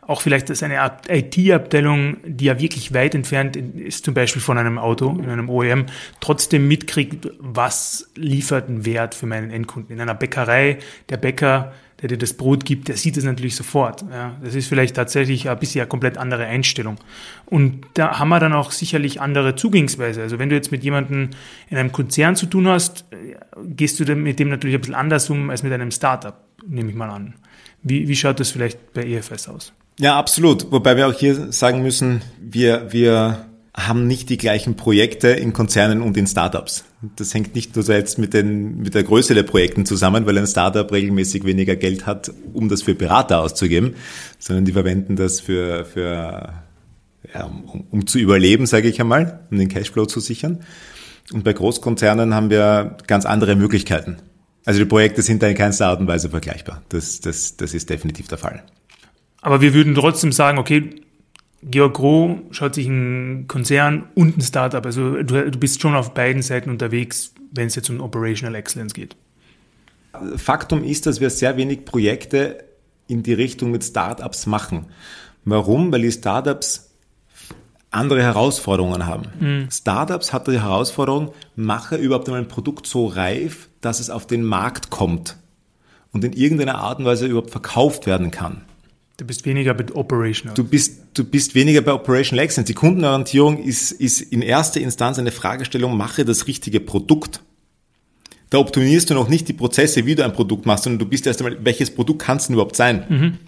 auch 0.04 0.20
vielleicht 0.20 0.50
ist 0.50 0.64
eine 0.64 0.78
IT-Abteilung, 1.08 2.16
die 2.24 2.46
ja 2.46 2.58
wirklich 2.58 2.92
weit 2.92 3.14
entfernt 3.14 3.56
ist, 3.56 4.04
zum 4.04 4.14
Beispiel 4.14 4.42
von 4.42 4.58
einem 4.58 4.76
Auto, 4.76 5.10
in 5.10 5.30
einem 5.30 5.48
OEM, 5.48 5.86
trotzdem 6.20 6.66
mitkriegt, 6.66 7.30
was 7.38 8.10
liefert 8.16 8.68
einen 8.68 8.84
Wert 8.84 9.14
für 9.14 9.26
meinen 9.26 9.50
Endkunden. 9.50 9.94
In 9.94 10.02
einer 10.02 10.14
Bäckerei, 10.14 10.78
der 11.08 11.18
Bäcker, 11.18 11.72
der 12.02 12.08
dir 12.08 12.18
das 12.18 12.34
Brot 12.34 12.64
gibt, 12.64 12.88
der 12.88 12.96
sieht 12.96 13.16
es 13.16 13.24
natürlich 13.24 13.54
sofort. 13.54 14.04
Ja, 14.10 14.34
das 14.42 14.56
ist 14.56 14.66
vielleicht 14.66 14.96
tatsächlich 14.96 15.48
ein 15.48 15.58
bisschen 15.58 15.80
eine 15.82 15.88
komplett 15.88 16.18
andere 16.18 16.44
Einstellung. 16.44 16.96
Und 17.46 17.86
da 17.94 18.18
haben 18.18 18.28
wir 18.28 18.40
dann 18.40 18.52
auch 18.52 18.72
sicherlich 18.72 19.20
andere 19.20 19.54
Zugangsweise. 19.54 20.20
Also 20.20 20.40
wenn 20.40 20.48
du 20.48 20.56
jetzt 20.56 20.72
mit 20.72 20.82
jemandem 20.82 21.30
in 21.70 21.76
einem 21.76 21.92
Konzern 21.92 22.34
zu 22.34 22.46
tun 22.46 22.66
hast, 22.66 23.04
gehst 23.64 24.00
du 24.00 24.16
mit 24.16 24.40
dem 24.40 24.48
natürlich 24.48 24.74
ein 24.74 24.80
bisschen 24.80 24.96
anders 24.96 25.30
um 25.30 25.48
als 25.48 25.62
mit 25.62 25.72
einem 25.72 25.92
Startup, 25.92 26.34
nehme 26.66 26.90
ich 26.90 26.96
mal 26.96 27.08
an. 27.08 27.34
Wie, 27.84 28.08
wie 28.08 28.16
schaut 28.16 28.40
das 28.40 28.50
vielleicht 28.50 28.92
bei 28.92 29.04
EFS 29.04 29.48
aus? 29.48 29.72
Ja, 29.98 30.18
absolut. 30.18 30.72
Wobei 30.72 30.96
wir 30.96 31.06
auch 31.06 31.12
hier 31.12 31.52
sagen 31.52 31.82
müssen, 31.82 32.22
wir, 32.40 32.92
wir 32.92 33.46
haben 33.74 34.06
nicht 34.06 34.28
die 34.28 34.38
gleichen 34.38 34.76
Projekte 34.76 35.28
in 35.28 35.52
Konzernen 35.52 36.02
und 36.02 36.16
in 36.16 36.26
Startups. 36.26 36.84
Das 37.16 37.34
hängt 37.34 37.54
nicht 37.54 37.74
nur 37.74 37.84
jetzt 37.86 38.18
mit, 38.18 38.32
den, 38.32 38.78
mit 38.78 38.94
der 38.94 39.02
Größe 39.02 39.34
der 39.34 39.42
Projekten 39.42 39.84
zusammen, 39.84 40.24
weil 40.24 40.38
ein 40.38 40.46
Startup 40.46 40.90
regelmäßig 40.90 41.44
weniger 41.44 41.74
Geld 41.74 42.06
hat, 42.06 42.30
um 42.52 42.68
das 42.68 42.82
für 42.82 42.94
Berater 42.94 43.40
auszugeben, 43.40 43.96
sondern 44.38 44.64
die 44.64 44.72
verwenden 44.72 45.16
das 45.16 45.40
für, 45.40 45.84
für 45.84 46.52
ja, 47.34 47.44
um, 47.44 47.84
um 47.90 48.06
zu 48.06 48.18
überleben, 48.18 48.66
sage 48.66 48.88
ich 48.88 49.00
einmal, 49.00 49.40
um 49.50 49.58
den 49.58 49.68
Cashflow 49.68 50.06
zu 50.06 50.20
sichern. 50.20 50.60
Und 51.32 51.44
bei 51.44 51.52
Großkonzernen 51.52 52.34
haben 52.34 52.50
wir 52.50 52.96
ganz 53.06 53.26
andere 53.26 53.56
Möglichkeiten. 53.56 54.18
Also 54.64 54.78
die 54.78 54.86
Projekte 54.86 55.22
sind 55.22 55.42
da 55.42 55.48
in 55.48 55.56
keinster 55.56 55.86
Art 55.88 56.00
und 56.00 56.06
Weise 56.06 56.30
vergleichbar. 56.30 56.82
Das, 56.88 57.20
das, 57.20 57.56
das 57.56 57.74
ist 57.74 57.90
definitiv 57.90 58.28
der 58.28 58.38
Fall. 58.38 58.62
Aber 59.40 59.60
wir 59.60 59.74
würden 59.74 59.94
trotzdem 59.94 60.30
sagen, 60.30 60.58
okay, 60.58 61.01
Georg 61.62 61.94
Groh 61.94 62.40
schaut 62.50 62.74
sich 62.74 62.86
ein 62.88 63.46
Konzern 63.46 64.08
und 64.14 64.36
ein 64.36 64.40
Startup. 64.40 64.84
Also 64.84 65.22
du, 65.22 65.50
du 65.50 65.58
bist 65.58 65.80
schon 65.80 65.94
auf 65.94 66.12
beiden 66.12 66.42
Seiten 66.42 66.70
unterwegs, 66.70 67.32
wenn 67.52 67.68
es 67.68 67.76
jetzt 67.76 67.88
um 67.88 68.00
Operational 68.00 68.54
Excellence 68.56 68.94
geht. 68.94 69.16
Faktum 70.36 70.84
ist, 70.84 71.06
dass 71.06 71.20
wir 71.20 71.30
sehr 71.30 71.56
wenig 71.56 71.84
Projekte 71.84 72.64
in 73.06 73.22
die 73.22 73.32
Richtung 73.32 73.70
mit 73.70 73.84
Startups 73.84 74.46
machen. 74.46 74.86
Warum? 75.44 75.92
Weil 75.92 76.02
die 76.02 76.12
Startups 76.12 76.90
andere 77.90 78.22
Herausforderungen 78.22 79.06
haben. 79.06 79.24
Mhm. 79.38 79.70
Startups 79.70 80.32
hat 80.32 80.48
die 80.48 80.60
Herausforderung, 80.60 81.32
mache 81.56 81.96
überhaupt 81.96 82.26
einmal 82.28 82.42
ein 82.42 82.48
Produkt 82.48 82.86
so 82.86 83.06
reif, 83.06 83.68
dass 83.80 84.00
es 84.00 84.10
auf 84.10 84.26
den 84.26 84.44
Markt 84.44 84.90
kommt 84.90 85.36
und 86.12 86.24
in 86.24 86.32
irgendeiner 86.32 86.76
Art 86.76 86.98
und 86.98 87.04
Weise 87.04 87.26
überhaupt 87.26 87.50
verkauft 87.50 88.06
werden 88.06 88.30
kann. 88.30 88.62
Du 89.16 89.26
bist 89.26 89.44
weniger 89.44 89.74
bei 89.74 89.84
Operational. 89.94 90.54
Du 90.54 90.64
bist, 90.64 91.02
du 91.14 91.24
bist 91.24 91.54
weniger 91.54 91.82
bei 91.82 91.92
Operational 91.92 92.44
Excellence. 92.44 92.68
Die 92.68 92.74
Kundenorientierung 92.74 93.62
ist, 93.62 93.92
ist 93.92 94.20
in 94.20 94.42
erster 94.42 94.80
Instanz 94.80 95.18
eine 95.18 95.32
Fragestellung, 95.32 95.96
mache 95.96 96.24
das 96.24 96.46
richtige 96.46 96.80
Produkt. 96.80 97.40
Da 98.50 98.58
optimierst 98.58 99.10
du 99.10 99.14
noch 99.14 99.28
nicht 99.28 99.48
die 99.48 99.52
Prozesse, 99.52 100.06
wie 100.06 100.14
du 100.14 100.24
ein 100.24 100.32
Produkt 100.32 100.66
machst, 100.66 100.84
sondern 100.84 100.98
du 100.98 101.06
bist 101.06 101.26
erst 101.26 101.40
einmal, 101.42 101.62
welches 101.64 101.94
Produkt 101.94 102.22
kann 102.22 102.38
es 102.38 102.46
denn 102.46 102.54
überhaupt 102.54 102.76
sein? 102.76 103.06
Mhm. 103.08 103.38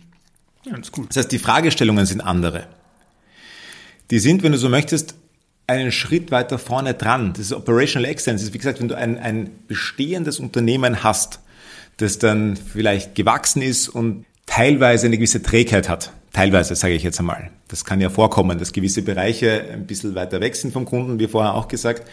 Ja, 0.65 0.79
das. 0.79 0.91
Das 1.09 1.17
heißt, 1.17 1.33
die 1.33 1.39
Fragestellungen 1.39 2.07
sind 2.07 2.21
andere. 2.21 2.67
Die 4.11 4.19
sind, 4.19 4.43
wenn 4.43 4.53
du 4.53 4.59
so 4.59 4.69
möchtest, 4.69 5.15
einen 5.67 5.93
Schritt 5.93 6.31
weiter 6.31 6.59
vorne 6.59 6.95
dran. 6.95 7.33
Das 7.33 7.47
ist 7.47 7.53
Operational 7.53 8.09
Excellence. 8.11 8.43
Das 8.43 8.49
ist, 8.49 8.55
wie 8.55 8.59
gesagt, 8.59 8.81
wenn 8.81 8.89
du 8.89 8.97
ein, 8.97 9.19
ein 9.19 9.51
bestehendes 9.67 10.39
Unternehmen 10.41 11.03
hast, 11.03 11.41
das 11.97 12.19
dann 12.19 12.57
vielleicht 12.57 13.15
gewachsen 13.15 13.63
ist 13.63 13.89
und 13.89 14.27
teilweise 14.55 15.07
eine 15.07 15.17
gewisse 15.17 15.43
Trägheit 15.43 15.89
hat. 15.89 16.13
Teilweise, 16.33 16.77
sage 16.77 16.95
ich 16.95 17.03
jetzt 17.03 17.19
einmal. 17.19 17.51
Das 17.67 17.85
kann 17.85 18.01
ja 18.01 18.09
vorkommen, 18.09 18.57
dass 18.57 18.73
gewisse 18.73 19.03
Bereiche 19.03 19.65
ein 19.73 19.85
bisschen 19.85 20.15
weiter 20.15 20.41
weg 20.41 20.55
sind 20.55 20.73
vom 20.73 20.85
Kunden, 20.85 21.19
wie 21.19 21.27
vorher 21.27 21.55
auch 21.55 21.67
gesagt, 21.67 22.09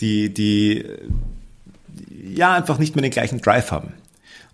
die, 0.00 0.34
die 0.34 0.84
ja 2.34 2.54
einfach 2.54 2.78
nicht 2.78 2.96
mehr 2.96 3.02
den 3.02 3.12
gleichen 3.12 3.40
Drive 3.40 3.70
haben. 3.70 3.92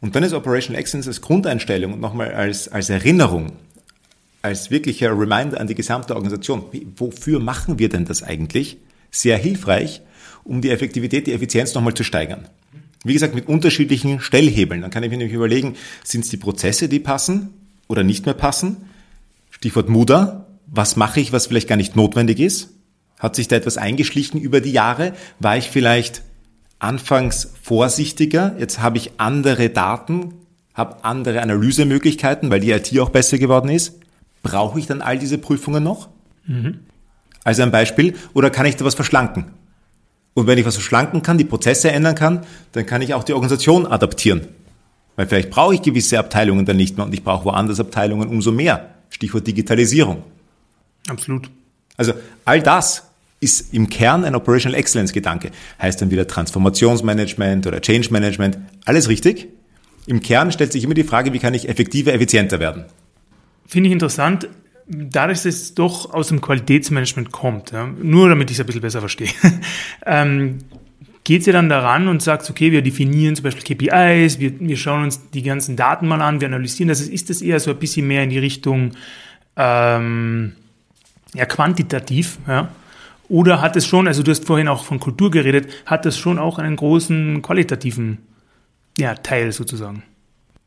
Und 0.02 0.16
dann 0.16 0.23
ist 0.23 0.35
Operational 0.35 0.78
Excellence 0.78 1.09
als 1.09 1.23
Grundeinstellung 1.23 1.94
und 1.94 2.00
nochmal 2.00 2.35
als, 2.35 2.68
als 2.68 2.90
Erinnerung, 2.90 3.52
als 4.42 4.70
wirklicher 4.70 5.11
Reminder 5.18 5.61
an 5.61 5.66
die 5.66 5.75
gesamte 5.75 6.16
Organisation. 6.16 6.64
Wofür 6.97 7.40
machen 7.40 7.78
wir 7.78 7.88
denn 7.88 8.04
das 8.04 8.23
eigentlich? 8.23 8.76
Sehr 9.11 9.38
hilfreich, 9.38 10.02
um 10.44 10.61
die 10.61 10.70
Effektivität, 10.70 11.26
die 11.26 11.32
Effizienz 11.32 11.75
nochmal 11.75 11.94
zu 11.94 12.04
steigern. 12.04 12.49
Wie 13.04 13.14
gesagt, 13.14 13.35
mit 13.35 13.49
unterschiedlichen 13.49 14.21
Stellhebeln. 14.21 14.83
Dann 14.83 14.90
kann 14.90 15.02
ich 15.02 15.11
mir 15.11 15.16
nämlich 15.16 15.35
überlegen, 15.35 15.76
sind 16.04 16.25
es 16.25 16.30
die 16.30 16.37
Prozesse, 16.37 16.88
die 16.88 17.00
passen 17.00 17.50
oder 17.88 18.02
nicht 18.02 18.26
mehr 18.26 18.35
passen? 18.35 18.88
Stichwort 19.50 19.88
Muda. 19.88 20.47
Was 20.66 20.97
mache 20.97 21.21
ich, 21.21 21.33
was 21.33 21.47
vielleicht 21.47 21.69
gar 21.69 21.76
nicht 21.76 21.97
notwendig 21.97 22.38
ist? 22.38 22.71
Hat 23.19 23.37
sich 23.37 23.49
da 23.49 23.57
etwas 23.57 23.76
eingeschlichen 23.76 24.40
über 24.40 24.61
die 24.61 24.73
Jahre? 24.73 25.14
War 25.38 25.57
ich 25.57 25.71
vielleicht 25.71 26.23
anfangs 26.78 27.52
vorsichtiger? 27.62 28.54
Jetzt 28.59 28.80
habe 28.80 28.99
ich 28.99 29.12
andere 29.19 29.71
Daten, 29.71 30.35
habe 30.75 31.04
andere 31.04 31.42
Analysemöglichkeiten, 31.42 32.50
weil 32.50 32.61
die 32.61 32.71
IT 32.71 32.99
auch 33.00 33.11
besser 33.11 33.38
geworden 33.38 33.69
ist. 33.71 33.99
Brauche 34.42 34.78
ich 34.78 34.87
dann 34.87 35.02
all 35.02 35.19
diese 35.19 35.38
Prüfungen 35.38 35.83
noch? 35.83 36.09
Mhm. 36.47 36.80
Also 37.45 37.62
ein 37.62 37.71
Beispiel. 37.71 38.14
Oder 38.35 38.50
kann 38.50 38.66
ich 38.66 38.76
da 38.76 38.85
was 38.85 38.95
verschlanken? 38.95 39.47
Und 40.34 40.46
wenn 40.46 40.58
ich 40.58 40.64
was 40.64 40.75
verschlanken 40.75 41.22
kann, 41.22 41.38
die 41.38 41.44
Prozesse 41.44 41.90
ändern 41.90 42.14
kann, 42.14 42.46
dann 42.72 42.87
kann 42.87 43.02
ich 43.02 43.14
auch 43.14 43.25
die 43.25 43.32
Organisation 43.32 43.87
adaptieren. 43.87 44.49
Weil 45.16 45.26
vielleicht 45.26 45.50
brauche 45.50 45.75
ich 45.75 45.82
gewisse 45.82 46.18
Abteilungen 46.18 46.64
dann 46.64 46.76
nicht 46.76 46.96
mehr 46.96 47.04
und 47.04 47.12
ich 47.12 47.25
brauche 47.25 47.44
woanders 47.44 47.80
Abteilungen 47.80 48.28
umso 48.28 48.52
mehr. 48.52 48.94
Stichwort 49.10 49.46
Digitalisierung. 49.46 50.22
Absolut. 51.08 51.50
Also 51.96 52.14
all 52.44 52.62
das 52.62 53.04
ist 53.40 53.75
im 53.75 53.88
Kern 53.88 54.25
ein 54.25 54.34
Operational 54.34 54.78
Excellence 54.78 55.12
Gedanke. 55.12 55.50
Heißt 55.80 56.00
dann 56.00 56.10
wieder 56.10 56.26
Transformationsmanagement 56.26 57.66
oder 57.66 57.80
Change 57.80 58.08
Management. 58.10 58.58
Alles 58.84 59.08
richtig. 59.08 59.49
Im 60.06 60.20
Kern 60.20 60.52
stellt 60.52 60.72
sich 60.72 60.84
immer 60.84 60.94
die 60.94 61.04
Frage, 61.04 61.32
wie 61.32 61.38
kann 61.38 61.54
ich 61.54 61.68
effektiver, 61.68 62.12
effizienter 62.12 62.60
werden? 62.60 62.84
Finde 63.66 63.88
ich 63.88 63.92
interessant. 63.92 64.49
Dadurch, 64.92 65.42
dass 65.42 65.54
es 65.54 65.75
doch 65.75 66.12
aus 66.12 66.28
dem 66.28 66.40
Qualitätsmanagement 66.40 67.30
kommt, 67.30 67.70
ja, 67.70 67.87
nur 67.87 68.28
damit 68.28 68.50
ich 68.50 68.56
es 68.56 68.61
ein 68.61 68.66
bisschen 68.66 68.80
besser 68.80 68.99
verstehe, 68.99 69.30
ähm, 70.04 70.59
geht 71.23 71.47
ihr 71.47 71.52
dann 71.52 71.68
daran 71.68 72.09
und 72.09 72.23
sagt, 72.23 72.50
okay, 72.50 72.73
wir 72.73 72.82
definieren 72.82 73.37
zum 73.37 73.44
Beispiel 73.44 73.76
KPIs, 73.76 74.40
wir, 74.40 74.59
wir 74.59 74.76
schauen 74.76 75.04
uns 75.04 75.30
die 75.30 75.42
ganzen 75.42 75.76
Daten 75.76 76.09
mal 76.09 76.20
an, 76.20 76.40
wir 76.40 76.49
analysieren 76.49 76.88
das. 76.88 77.00
Ist 77.02 77.30
das 77.30 77.40
eher 77.40 77.61
so 77.61 77.70
ein 77.70 77.78
bisschen 77.78 78.09
mehr 78.09 78.25
in 78.25 78.30
die 78.30 78.38
Richtung 78.40 78.92
ähm, 79.56 80.54
ja, 81.35 81.47
quantitativ, 81.47 82.38
ja? 82.49 82.70
Oder 83.28 83.61
hat 83.61 83.76
es 83.76 83.87
schon, 83.87 84.09
also 84.09 84.25
du 84.25 84.32
hast 84.32 84.44
vorhin 84.44 84.66
auch 84.66 84.82
von 84.82 84.99
Kultur 84.99 85.30
geredet, 85.30 85.70
hat 85.87 86.04
es 86.04 86.18
schon 86.18 86.40
auch 86.40 86.59
einen 86.59 86.75
großen 86.75 87.42
qualitativen 87.42 88.18
ja, 88.99 89.14
Teil 89.14 89.52
sozusagen? 89.52 90.02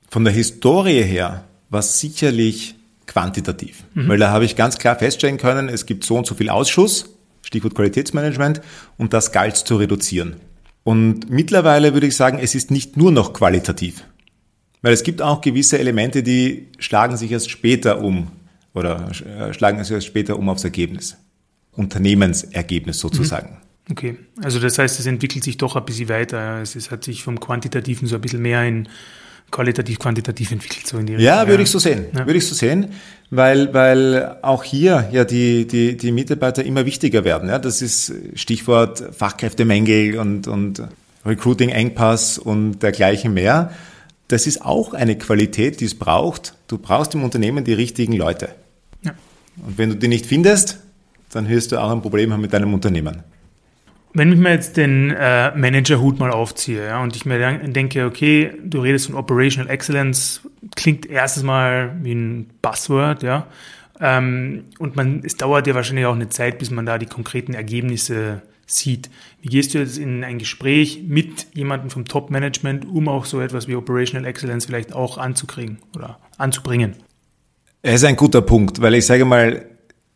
Von 0.10 0.24
der 0.24 0.32
Historie 0.32 1.04
her 1.04 1.44
war 1.70 1.82
es 1.82 2.00
sicherlich 2.00 2.76
quantitativ, 3.08 3.84
mhm. 3.94 4.08
weil 4.08 4.18
da 4.18 4.32
habe 4.32 4.46
ich 4.46 4.56
ganz 4.56 4.78
klar 4.78 4.96
feststellen 4.96 5.38
können, 5.38 5.70
es 5.70 5.86
gibt 5.86 6.04
so 6.04 6.18
und 6.18 6.26
so 6.26 6.36
viel 6.36 6.50
Ausschuss, 6.50 7.10
Stichwort 7.42 7.76
Qualitätsmanagement, 7.76 8.62
und 8.98 9.14
das 9.14 9.32
galt 9.32 9.58
zu 9.58 9.76
reduzieren. 9.76 10.38
Und 10.84 11.30
mittlerweile 11.30 11.94
würde 11.94 12.08
ich 12.08 12.16
sagen, 12.16 12.40
es 12.42 12.56
ist 12.56 12.72
nicht 12.72 12.98
nur 12.98 13.12
noch 13.12 13.34
qualitativ, 13.34 14.04
weil 14.82 14.94
es 14.94 15.04
gibt 15.04 15.22
auch 15.22 15.42
gewisse 15.42 15.80
Elemente, 15.80 16.24
die 16.24 16.68
schlagen 16.80 17.18
sich 17.18 17.32
erst 17.32 17.50
später 17.50 18.02
um 18.02 18.32
oder 18.74 19.10
äh, 19.10 19.54
schlagen 19.54 19.84
sich 19.84 19.94
erst 19.94 20.08
später 20.08 20.38
um 20.38 20.50
aufs 20.50 20.64
Ergebnis. 20.64 21.18
Unternehmensergebnis 21.76 23.00
sozusagen. 23.00 23.50
Mhm. 23.50 23.92
Okay, 23.92 24.18
also 24.42 24.60
das 24.60 24.78
heißt, 24.78 25.00
es 25.00 25.06
entwickelt 25.06 25.44
sich 25.44 25.58
doch 25.58 25.76
ein 25.76 25.84
bisschen 25.84 26.08
weiter. 26.08 26.62
Es 26.62 26.90
hat 26.90 27.04
sich 27.04 27.24
vom 27.24 27.40
Quantitativen 27.40 28.08
so 28.08 28.16
ein 28.16 28.22
bisschen 28.22 28.42
mehr 28.42 28.64
in 28.66 28.88
qualitativ, 29.52 30.00
quantitativ 30.00 30.52
entwickelt, 30.52 30.88
so 30.88 30.98
in 30.98 31.06
die 31.06 31.14
Richtung. 31.16 31.26
Ja, 31.26 31.48
würde 31.48 31.64
ich 31.64 31.70
so 31.70 31.80
sehen. 31.80 32.06
Ja. 32.14 32.26
Würde 32.26 32.38
ich 32.38 32.48
so 32.48 32.56
sehen, 32.56 32.88
weil, 33.30 33.74
weil 33.74 34.38
auch 34.42 34.64
hier 34.64 35.10
ja 35.12 35.26
die, 35.26 35.68
die, 35.68 35.98
die 35.98 36.12
Mitarbeiter 36.12 36.64
immer 36.64 36.86
wichtiger 36.86 37.24
werden. 37.24 37.50
Ja, 37.50 37.60
das 37.60 37.82
ist 37.82 38.14
Stichwort 38.36 39.04
Fachkräftemängel 39.16 40.18
und, 40.18 40.48
und 40.48 40.84
Recruiting-Engpass 41.26 42.38
und 42.38 42.80
dergleichen 42.80 43.34
mehr. 43.34 43.72
Das 44.28 44.48
ist 44.48 44.64
auch 44.64 44.94
eine 44.94 45.18
Qualität, 45.18 45.80
die 45.80 45.86
es 45.86 45.96
braucht. 45.96 46.56
Du 46.68 46.78
brauchst 46.78 47.14
im 47.14 47.24
Unternehmen 47.24 47.64
die 47.64 47.74
richtigen 47.74 48.14
Leute. 48.14 48.50
Ja. 49.04 49.14
Und 49.66 49.78
wenn 49.78 49.90
du 49.90 49.96
die 49.96 50.08
nicht 50.08 50.26
findest, 50.26 50.80
dann 51.32 51.50
wirst 51.50 51.72
du 51.72 51.82
auch 51.82 51.92
ein 51.92 52.02
Problem 52.02 52.32
haben 52.34 52.42
mit 52.42 52.54
deinem 52.54 52.74
Unternehmen. 52.74 53.24
Wenn 54.14 54.32
ich 54.32 54.38
mir 54.38 54.52
jetzt 54.52 54.78
den 54.78 55.10
äh, 55.10 55.56
Manager-Hut 55.56 56.20
mal 56.20 56.32
aufziehe 56.32 56.86
ja, 56.86 57.02
und 57.02 57.16
ich 57.16 57.26
mir 57.26 57.60
denke, 57.60 58.06
okay, 58.06 58.52
du 58.64 58.82
redest 58.82 59.08
von 59.08 59.16
Operational 59.16 59.72
Excellence, 59.72 60.42
klingt 60.76 61.08
erstes 61.08 61.42
Mal 61.42 61.98
wie 62.04 62.14
ein 62.14 62.50
Buzzword, 62.62 63.24
ja. 63.24 63.48
Ähm, 64.00 64.66
und 64.80 64.96
man, 64.96 65.22
es 65.24 65.38
dauert 65.38 65.66
ja 65.66 65.76
wahrscheinlich 65.76 66.06
auch 66.06 66.16
eine 66.16 66.30
Zeit, 66.30 66.60
bis 66.60 66.70
man 66.70 66.86
da 66.86 66.98
die 66.98 67.06
konkreten 67.06 67.54
Ergebnisse 67.54 68.42
sieht. 68.66 69.10
Wie 69.42 69.50
gehst 69.50 69.74
du 69.74 69.80
jetzt 69.80 69.98
in 69.98 70.24
ein 70.24 70.40
Gespräch 70.40 71.02
mit 71.08 71.48
jemandem 71.54 71.90
vom 71.90 72.06
Top-Management, 72.06 72.86
um 72.86 73.08
auch 73.08 73.26
so 73.26 73.42
etwas 73.42 73.68
wie 73.68 73.76
Operational 73.76 74.28
Excellence 74.28 74.66
vielleicht 74.66 74.94
auch 74.94 75.18
anzukriegen 75.18 75.80
oder 75.96 76.20
anzubringen? 76.38 76.96
Es 77.82 77.96
ist 77.96 78.06
ein 78.06 78.16
guter 78.16 78.42
Punkt, 78.42 78.82
weil 78.82 78.94
ich 78.94 79.06
sage 79.06 79.26
mal, 79.26 79.66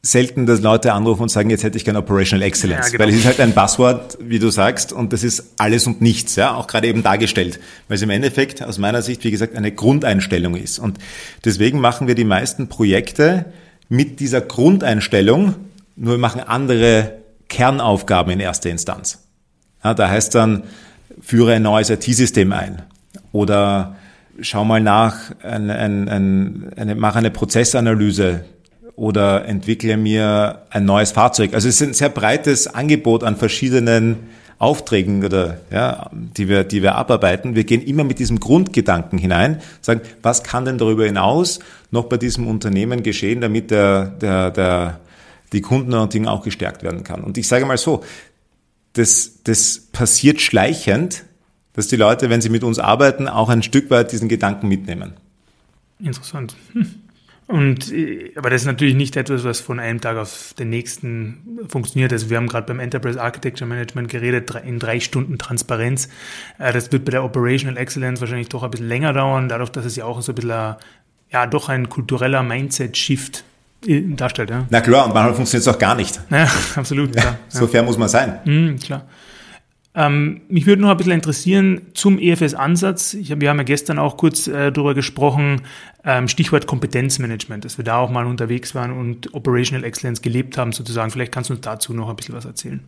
selten, 0.01 0.45
dass 0.45 0.61
Leute 0.61 0.93
anrufen 0.93 1.23
und 1.23 1.29
sagen, 1.29 1.49
jetzt 1.49 1.63
hätte 1.63 1.77
ich 1.77 1.83
gerne 1.83 1.99
Operational 1.99 2.45
Excellence. 2.45 2.87
Ja, 2.87 2.91
genau. 2.91 3.03
Weil 3.03 3.09
es 3.09 3.19
ist 3.19 3.25
halt 3.25 3.39
ein 3.39 3.53
Passwort, 3.53 4.17
wie 4.21 4.39
du 4.39 4.49
sagst, 4.49 4.93
und 4.93 5.11
das 5.11 5.23
ist 5.23 5.53
alles 5.57 5.87
und 5.87 6.01
nichts, 6.01 6.35
ja, 6.35 6.55
auch 6.55 6.67
gerade 6.67 6.87
eben 6.87 7.03
dargestellt. 7.03 7.59
Weil 7.87 7.95
es 7.95 8.01
im 8.01 8.09
Endeffekt 8.09 8.63
aus 8.63 8.77
meiner 8.77 9.01
Sicht, 9.01 9.23
wie 9.23 9.31
gesagt, 9.31 9.55
eine 9.55 9.71
Grundeinstellung 9.71 10.55
ist. 10.55 10.79
Und 10.79 10.97
deswegen 11.43 11.79
machen 11.79 12.07
wir 12.07 12.15
die 12.15 12.23
meisten 12.23 12.69
Projekte 12.69 13.45
mit 13.89 14.19
dieser 14.19 14.41
Grundeinstellung, 14.41 15.55
nur 15.95 16.13
wir 16.13 16.19
machen 16.19 16.41
andere 16.41 17.13
Kernaufgaben 17.49 18.31
in 18.31 18.39
erster 18.39 18.69
Instanz. 18.69 19.19
Ja, 19.83 19.93
da 19.93 20.09
heißt 20.09 20.35
dann, 20.35 20.63
führe 21.21 21.53
ein 21.53 21.63
neues 21.63 21.89
IT-System 21.89 22.51
ein. 22.51 22.83
Oder 23.31 23.95
schau 24.41 24.65
mal 24.65 24.81
nach, 24.81 25.15
ein, 25.41 25.69
ein, 25.69 26.09
ein, 26.09 26.73
eine, 26.75 26.95
mach 26.95 27.15
eine 27.15 27.31
Prozessanalyse 27.31 28.45
oder 28.97 29.45
entwickle 29.45 29.95
mir 29.95 30.63
ein 30.71 30.83
neues 30.83 31.11
Fahrzeug. 31.11 31.53
Also 31.53 31.69
es 31.69 31.79
ist 31.79 31.87
ein 31.87 31.93
sehr 31.93 32.09
breites 32.09 32.65
Angebot 32.67 33.23
an 33.23 33.37
verschiedenen 33.37 34.17
Aufträgen 34.57 35.23
oder 35.23 35.59
ja, 35.69 36.09
die 36.11 36.49
wir, 36.49 36.63
die 36.63 36.81
wir 36.81 36.95
abarbeiten. 36.95 37.55
Wir 37.55 37.63
gehen 37.63 37.83
immer 37.83 38.03
mit 38.03 38.17
diesem 38.17 38.39
Grundgedanken 38.39 39.19
hinein, 39.19 39.61
sagen, 39.81 40.01
was 40.23 40.41
kann 40.41 40.65
denn 40.65 40.79
darüber 40.79 41.05
hinaus 41.05 41.59
noch 41.91 42.05
bei 42.05 42.17
diesem 42.17 42.47
Unternehmen 42.47 43.03
geschehen, 43.03 43.39
damit 43.39 43.69
der, 43.69 44.07
der, 44.07 44.49
der, 44.49 44.99
die 45.53 45.61
Kundenorientierung 45.61 46.27
auch 46.27 46.43
gestärkt 46.43 46.81
werden 46.81 47.03
kann. 47.03 47.23
Und 47.23 47.37
ich 47.37 47.47
sage 47.47 47.67
mal 47.67 47.77
so, 47.77 48.03
das, 48.93 49.43
das 49.43 49.79
passiert 49.91 50.41
schleichend, 50.41 51.23
dass 51.73 51.87
die 51.87 51.97
Leute, 51.97 52.31
wenn 52.31 52.41
sie 52.41 52.49
mit 52.49 52.63
uns 52.63 52.79
arbeiten, 52.79 53.27
auch 53.27 53.49
ein 53.49 53.61
Stück 53.61 53.91
weit 53.91 54.11
diesen 54.11 54.27
Gedanken 54.27 54.67
mitnehmen. 54.67 55.13
Interessant. 55.99 56.55
Hm. 56.73 57.06
Und, 57.47 57.93
äh, 57.93 58.33
aber 58.35 58.49
das 58.49 58.61
ist 58.61 58.67
natürlich 58.67 58.95
nicht 58.95 59.15
etwas, 59.15 59.45
was 59.45 59.61
von 59.61 59.79
einem 59.79 60.01
Tag 60.01 60.17
auf 60.17 60.53
den 60.59 60.69
nächsten 60.69 61.59
funktioniert. 61.69 62.11
Also 62.11 62.29
wir 62.29 62.37
haben 62.37 62.47
gerade 62.47 62.67
beim 62.67 62.79
Enterprise 62.79 63.21
Architecture 63.21 63.67
Management 63.67 64.09
geredet, 64.09 64.51
in 64.65 64.79
drei 64.79 64.99
Stunden 64.99 65.37
Transparenz. 65.37 66.09
Äh, 66.59 66.73
das 66.73 66.91
wird 66.91 67.05
bei 67.05 67.11
der 67.11 67.23
Operational 67.23 67.77
Excellence 67.77 68.19
wahrscheinlich 68.19 68.49
doch 68.49 68.63
ein 68.63 68.71
bisschen 68.71 68.89
länger 68.89 69.13
dauern, 69.13 69.47
dadurch, 69.47 69.69
dass 69.69 69.85
es 69.85 69.95
ja 69.95 70.03
auch 70.03 70.21
so 70.21 70.33
ein 70.33 70.35
bisschen, 70.35 70.75
ja, 71.31 71.47
doch 71.47 71.69
ein 71.69 71.87
kultureller 71.87 72.43
Mindset-Shift 72.43 73.45
äh, 73.85 74.01
darstellt. 74.01 74.49
Ja. 74.49 74.65
Na 74.69 74.81
klar, 74.81 75.05
und 75.05 75.13
manchmal 75.13 75.33
funktioniert 75.33 75.67
es 75.67 75.73
auch 75.73 75.79
gar 75.79 75.95
nicht. 75.95 76.19
Ja, 76.29 76.49
absolut. 76.75 77.15
Ja, 77.15 77.21
klar. 77.21 77.39
So 77.47 77.67
fair 77.67 77.83
muss 77.83 77.97
man 77.97 78.09
sein. 78.09 78.39
Mhm, 78.43 78.77
klar. 78.77 79.05
Ähm, 79.97 80.41
mich 80.47 80.67
würde 80.67 80.83
noch 80.83 80.91
ein 80.91 80.97
bisschen 80.97 81.13
interessieren 81.13 81.81
zum 81.95 82.19
EFS-Ansatz. 82.19 83.17
Hab, 83.31 83.41
wir 83.41 83.49
haben 83.49 83.57
ja 83.57 83.63
gestern 83.63 83.97
auch 83.97 84.15
kurz 84.15 84.47
äh, 84.47 84.71
darüber 84.71 84.93
gesprochen, 84.93 85.63
ähm, 86.05 86.27
Stichwort 86.27 86.67
Kompetenzmanagement, 86.67 87.65
dass 87.65 87.79
wir 87.79 87.83
da 87.83 87.97
auch 87.97 88.11
mal 88.11 88.27
unterwegs 88.27 88.75
waren 88.75 88.91
und 88.91 89.33
Operational 89.33 89.83
Excellence 89.83 90.21
gelebt 90.21 90.55
haben 90.55 90.71
sozusagen. 90.71 91.09
Vielleicht 91.09 91.31
kannst 91.31 91.49
du 91.49 91.55
uns 91.55 91.61
dazu 91.61 91.95
noch 91.95 92.09
ein 92.09 92.15
bisschen 92.15 92.35
was 92.35 92.45
erzählen. 92.45 92.81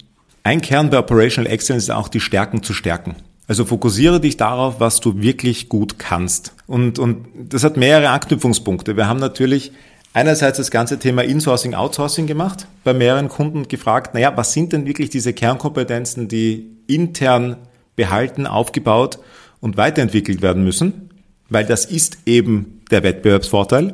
Ein 0.43 0.61
Kern 0.61 0.91
bei 0.91 0.99
Operational 0.99 1.51
Excellence 1.51 1.85
ist 1.85 1.89
auch 1.89 2.09
die 2.09 2.19
Stärken 2.19 2.61
zu 2.61 2.73
stärken. 2.73 3.15
Also 3.47 3.65
fokussiere 3.65 4.19
dich 4.21 4.37
darauf, 4.37 4.79
was 4.79 4.99
du 4.99 5.19
wirklich 5.19 5.67
gut 5.67 5.97
kannst. 5.97 6.53
Und, 6.67 6.99
und 6.99 7.25
das 7.35 7.63
hat 7.63 7.75
mehrere 7.75 8.09
Anknüpfungspunkte. 8.09 8.95
Wir 8.95 9.07
haben 9.07 9.19
natürlich 9.19 9.71
einerseits 10.13 10.57
das 10.57 10.71
ganze 10.71 10.99
Thema 10.99 11.23
Insourcing, 11.23 11.73
Outsourcing 11.73 12.27
gemacht, 12.27 12.67
bei 12.83 12.93
mehreren 12.93 13.29
Kunden 13.29 13.67
gefragt, 13.67 14.13
naja, 14.13 14.35
was 14.35 14.53
sind 14.53 14.73
denn 14.73 14.85
wirklich 14.85 15.09
diese 15.09 15.33
Kernkompetenzen, 15.33 16.27
die 16.27 16.77
intern 16.87 17.57
behalten, 17.95 18.47
aufgebaut 18.47 19.19
und 19.59 19.77
weiterentwickelt 19.77 20.41
werden 20.41 20.63
müssen, 20.63 21.09
weil 21.49 21.65
das 21.65 21.85
ist 21.85 22.19
eben 22.25 22.81
der 22.91 23.03
Wettbewerbsvorteil. 23.03 23.93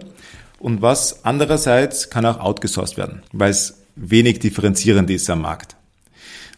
Und 0.60 0.82
was 0.82 1.26
andererseits 1.26 2.10
kann 2.10 2.26
auch 2.26 2.40
outgesourced 2.40 2.98
werden, 2.98 3.24
weil 3.32 3.52
es 3.52 3.82
wenig 3.96 4.40
differenzierend 4.40 5.10
ist 5.10 5.30
am 5.30 5.42
Markt. 5.42 5.76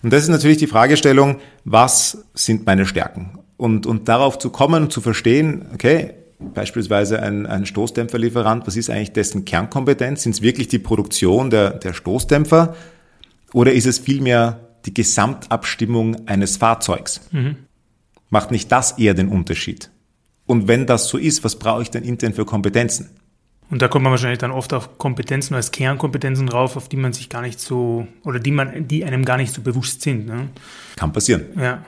Und 0.03 0.13
das 0.13 0.23
ist 0.23 0.29
natürlich 0.29 0.57
die 0.57 0.67
Fragestellung, 0.67 1.39
was 1.65 2.25
sind 2.33 2.65
meine 2.65 2.85
Stärken? 2.85 3.39
Und, 3.57 3.85
und 3.85 4.07
darauf 4.07 4.37
zu 4.37 4.51
kommen 4.51 4.83
und 4.83 4.93
zu 4.93 5.01
verstehen, 5.01 5.67
okay, 5.73 6.13
beispielsweise 6.39 7.21
ein, 7.21 7.45
ein 7.45 7.65
Stoßdämpferlieferant, 7.65 8.67
was 8.67 8.75
ist 8.75 8.89
eigentlich 8.89 9.13
dessen 9.13 9.45
Kernkompetenz? 9.45 10.23
Sind 10.23 10.35
es 10.35 10.41
wirklich 10.41 10.67
die 10.67 10.79
Produktion 10.79 11.49
der, 11.49 11.71
der 11.71 11.93
Stoßdämpfer? 11.93 12.75
Oder 13.53 13.73
ist 13.73 13.85
es 13.85 13.99
vielmehr 13.99 14.67
die 14.87 14.93
Gesamtabstimmung 14.93 16.27
eines 16.27 16.57
Fahrzeugs. 16.57 17.21
Mhm. 17.31 17.57
Macht 18.29 18.51
nicht 18.51 18.71
das 18.71 18.97
eher 18.97 19.13
den 19.13 19.27
Unterschied? 19.27 19.91
Und 20.45 20.67
wenn 20.67 20.85
das 20.85 21.09
so 21.09 21.17
ist, 21.17 21.43
was 21.43 21.57
brauche 21.57 21.81
ich 21.81 21.91
denn 21.91 22.03
intern 22.03 22.33
für 22.33 22.45
Kompetenzen? 22.45 23.09
Und 23.69 23.81
da 23.81 23.89
kommt 23.89 24.03
man 24.03 24.11
wahrscheinlich 24.11 24.39
dann 24.39 24.51
oft 24.51 24.71
auf 24.71 24.97
Kompetenzen 24.97 25.53
als 25.53 25.71
Kernkompetenzen 25.71 26.47
drauf, 26.47 26.77
auf 26.77 26.87
die 26.87 26.95
man 26.95 27.11
sich 27.11 27.27
gar 27.27 27.41
nicht 27.41 27.59
so, 27.59 28.07
oder 28.23 28.39
die 28.39 28.51
man, 28.51 28.87
die 28.87 29.03
einem 29.03 29.25
gar 29.25 29.35
nicht 29.35 29.53
so 29.53 29.61
bewusst 29.61 30.01
sind. 30.01 30.25
Ne? 30.25 30.47
Kann 30.95 31.11
passieren. 31.11 31.47
Ja. 31.59 31.83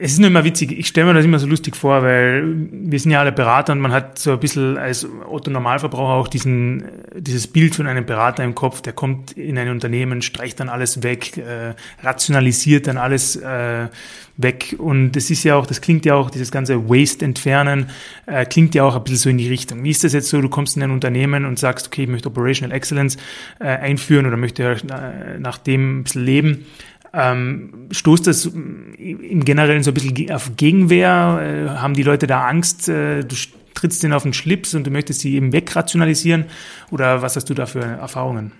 Es 0.00 0.12
ist 0.12 0.20
nur 0.20 0.28
immer 0.28 0.44
witzig, 0.44 0.70
ich 0.70 0.86
stelle 0.86 1.08
mir 1.08 1.14
das 1.14 1.24
immer 1.24 1.40
so 1.40 1.48
lustig 1.48 1.74
vor, 1.74 2.04
weil 2.04 2.44
wir 2.70 3.00
sind 3.00 3.10
ja 3.10 3.18
alle 3.18 3.32
Berater 3.32 3.72
und 3.72 3.80
man 3.80 3.90
hat 3.90 4.16
so 4.16 4.30
ein 4.30 4.38
bisschen 4.38 4.78
als 4.78 5.04
Otto 5.28 5.50
Normalverbraucher 5.50 6.14
auch 6.14 6.28
diesen, 6.28 6.84
dieses 7.16 7.48
Bild 7.48 7.74
von 7.74 7.88
einem 7.88 8.06
Berater 8.06 8.44
im 8.44 8.54
Kopf, 8.54 8.80
der 8.80 8.92
kommt 8.92 9.32
in 9.32 9.58
ein 9.58 9.70
Unternehmen, 9.70 10.22
streicht 10.22 10.60
dann 10.60 10.68
alles 10.68 11.02
weg, 11.02 11.36
äh, 11.38 11.74
rationalisiert 12.04 12.86
dann 12.86 12.96
alles 12.96 13.34
äh, 13.34 13.88
weg. 14.36 14.76
Und 14.78 15.12
das 15.12 15.30
ist 15.30 15.42
ja 15.42 15.56
auch, 15.56 15.66
das 15.66 15.80
klingt 15.80 16.04
ja 16.04 16.14
auch, 16.14 16.30
dieses 16.30 16.52
ganze 16.52 16.88
Waste 16.88 17.24
entfernen, 17.24 17.90
äh, 18.26 18.44
klingt 18.44 18.76
ja 18.76 18.84
auch 18.84 18.94
ein 18.94 19.02
bisschen 19.02 19.18
so 19.18 19.30
in 19.30 19.38
die 19.38 19.48
Richtung. 19.48 19.82
Wie 19.82 19.90
ist 19.90 20.04
das 20.04 20.12
jetzt 20.12 20.28
so, 20.28 20.40
du 20.40 20.48
kommst 20.48 20.76
in 20.76 20.82
ein 20.84 20.92
Unternehmen 20.92 21.44
und 21.44 21.58
sagst, 21.58 21.88
okay, 21.88 22.04
ich 22.04 22.08
möchte 22.08 22.28
Operational 22.28 22.76
Excellence 22.76 23.16
äh, 23.58 23.64
einführen 23.64 24.26
oder 24.26 24.36
möchte 24.36 24.62
äh, 24.62 25.40
nach 25.40 25.58
dem 25.58 25.98
ein 26.00 26.04
bisschen 26.04 26.24
leben 26.24 26.66
ähm, 27.12 27.88
stoßt 27.90 28.26
das 28.26 28.46
im 28.46 29.44
Generellen 29.44 29.82
so 29.82 29.90
ein 29.90 29.94
bisschen 29.94 30.30
auf 30.30 30.52
Gegenwehr? 30.56 31.40
Äh, 31.42 31.78
haben 31.78 31.94
die 31.94 32.02
Leute 32.02 32.26
da 32.26 32.46
Angst? 32.46 32.88
Äh, 32.88 33.22
du 33.22 33.34
trittst 33.74 34.02
denen 34.02 34.12
auf 34.12 34.24
den 34.24 34.34
Schlips 34.34 34.74
und 34.74 34.86
du 34.86 34.90
möchtest 34.90 35.20
sie 35.20 35.34
eben 35.34 35.52
wegrationalisieren? 35.52 36.46
Oder 36.90 37.22
was 37.22 37.36
hast 37.36 37.48
du 37.48 37.54
da 37.54 37.66
für 37.66 37.80
Erfahrungen? 37.80 38.52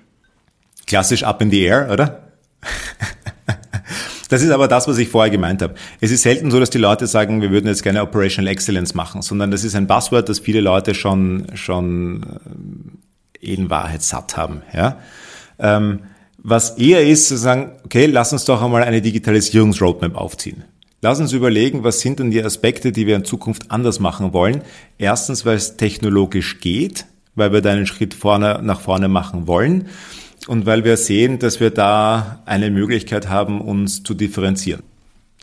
Klassisch 0.86 1.22
up 1.22 1.42
in 1.42 1.50
the 1.50 1.62
air, 1.62 1.88
oder? 1.90 2.22
Das 4.28 4.42
ist 4.42 4.50
aber 4.50 4.68
das, 4.68 4.86
was 4.86 4.98
ich 4.98 5.08
vorher 5.08 5.30
gemeint 5.30 5.62
habe. 5.62 5.74
Es 6.00 6.10
ist 6.10 6.22
selten 6.22 6.50
so, 6.50 6.60
dass 6.60 6.68
die 6.68 6.78
Leute 6.78 7.06
sagen, 7.06 7.40
wir 7.40 7.50
würden 7.50 7.66
jetzt 7.66 7.82
gerne 7.82 8.02
Operational 8.02 8.52
Excellence 8.52 8.94
machen, 8.94 9.22
sondern 9.22 9.50
das 9.50 9.64
ist 9.64 9.74
ein 9.74 9.86
Buzzword, 9.86 10.28
das 10.28 10.38
viele 10.38 10.60
Leute 10.60 10.94
schon, 10.94 11.46
schon 11.54 12.22
äh, 13.40 13.52
in 13.52 13.70
Wahrheit 13.70 14.02
satt 14.02 14.36
haben. 14.36 14.62
Ja? 14.74 14.98
Ähm, 15.58 16.00
was 16.38 16.78
eher 16.78 17.06
ist 17.06 17.28
zu 17.28 17.36
sagen, 17.36 17.72
okay, 17.84 18.06
lass 18.06 18.32
uns 18.32 18.44
doch 18.44 18.62
einmal 18.62 18.84
eine 18.84 19.02
Digitalisierungsroadmap 19.02 20.16
aufziehen. 20.16 20.64
Lass 21.00 21.20
uns 21.20 21.32
überlegen, 21.32 21.84
was 21.84 22.00
sind 22.00 22.18
denn 22.18 22.30
die 22.30 22.42
Aspekte, 22.42 22.90
die 22.90 23.06
wir 23.06 23.16
in 23.16 23.24
Zukunft 23.24 23.70
anders 23.70 24.00
machen 24.00 24.32
wollen. 24.32 24.62
Erstens, 24.98 25.46
weil 25.46 25.56
es 25.56 25.76
technologisch 25.76 26.58
geht, 26.60 27.06
weil 27.34 27.52
wir 27.52 27.60
da 27.60 27.70
einen 27.70 27.86
Schritt 27.86 28.14
vorne, 28.14 28.60
nach 28.62 28.80
vorne 28.80 29.08
machen 29.08 29.46
wollen 29.46 29.88
und 30.48 30.66
weil 30.66 30.84
wir 30.84 30.96
sehen, 30.96 31.38
dass 31.38 31.60
wir 31.60 31.70
da 31.70 32.42
eine 32.46 32.70
Möglichkeit 32.70 33.28
haben, 33.28 33.60
uns 33.60 34.02
zu 34.02 34.14
differenzieren 34.14 34.82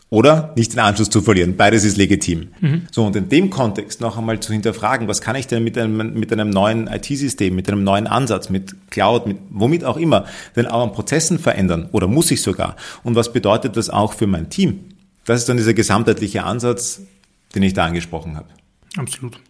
oder 0.08 0.52
nicht 0.56 0.72
den 0.72 0.80
Anschluss 0.80 1.10
zu 1.10 1.20
verlieren. 1.20 1.56
Beides 1.56 1.84
ist 1.84 1.96
legitim. 1.96 2.48
Mhm. 2.60 2.82
So, 2.92 3.04
und 3.04 3.16
in 3.16 3.28
dem 3.28 3.50
Kontext 3.50 4.00
noch 4.00 4.16
einmal 4.16 4.38
zu 4.40 4.52
hinterfragen, 4.52 5.08
was 5.08 5.20
kann 5.20 5.34
ich 5.34 5.46
denn 5.48 5.64
mit 5.64 5.76
einem, 5.76 6.14
mit 6.14 6.32
einem 6.32 6.50
neuen 6.50 6.86
IT-System, 6.86 7.54
mit 7.54 7.68
einem 7.68 7.82
neuen 7.82 8.06
Ansatz, 8.06 8.48
mit 8.48 8.90
Cloud, 8.90 9.26
mit 9.26 9.38
womit 9.50 9.84
auch 9.84 9.96
immer, 9.96 10.26
denn 10.54 10.66
auch 10.66 10.82
an 10.82 10.92
Prozessen 10.92 11.38
verändern 11.38 11.88
oder 11.92 12.06
muss 12.06 12.30
ich 12.30 12.40
sogar? 12.42 12.76
Und 13.02 13.16
was 13.16 13.32
bedeutet 13.32 13.76
das 13.76 13.90
auch 13.90 14.12
für 14.12 14.26
mein 14.26 14.48
Team? 14.48 14.80
Das 15.24 15.40
ist 15.40 15.48
dann 15.48 15.56
dieser 15.56 15.74
gesamtheitliche 15.74 16.44
Ansatz, 16.44 17.00
den 17.54 17.64
ich 17.64 17.74
da 17.74 17.84
angesprochen 17.84 18.36
habe. 18.36 18.48
Absolut. 18.96 19.40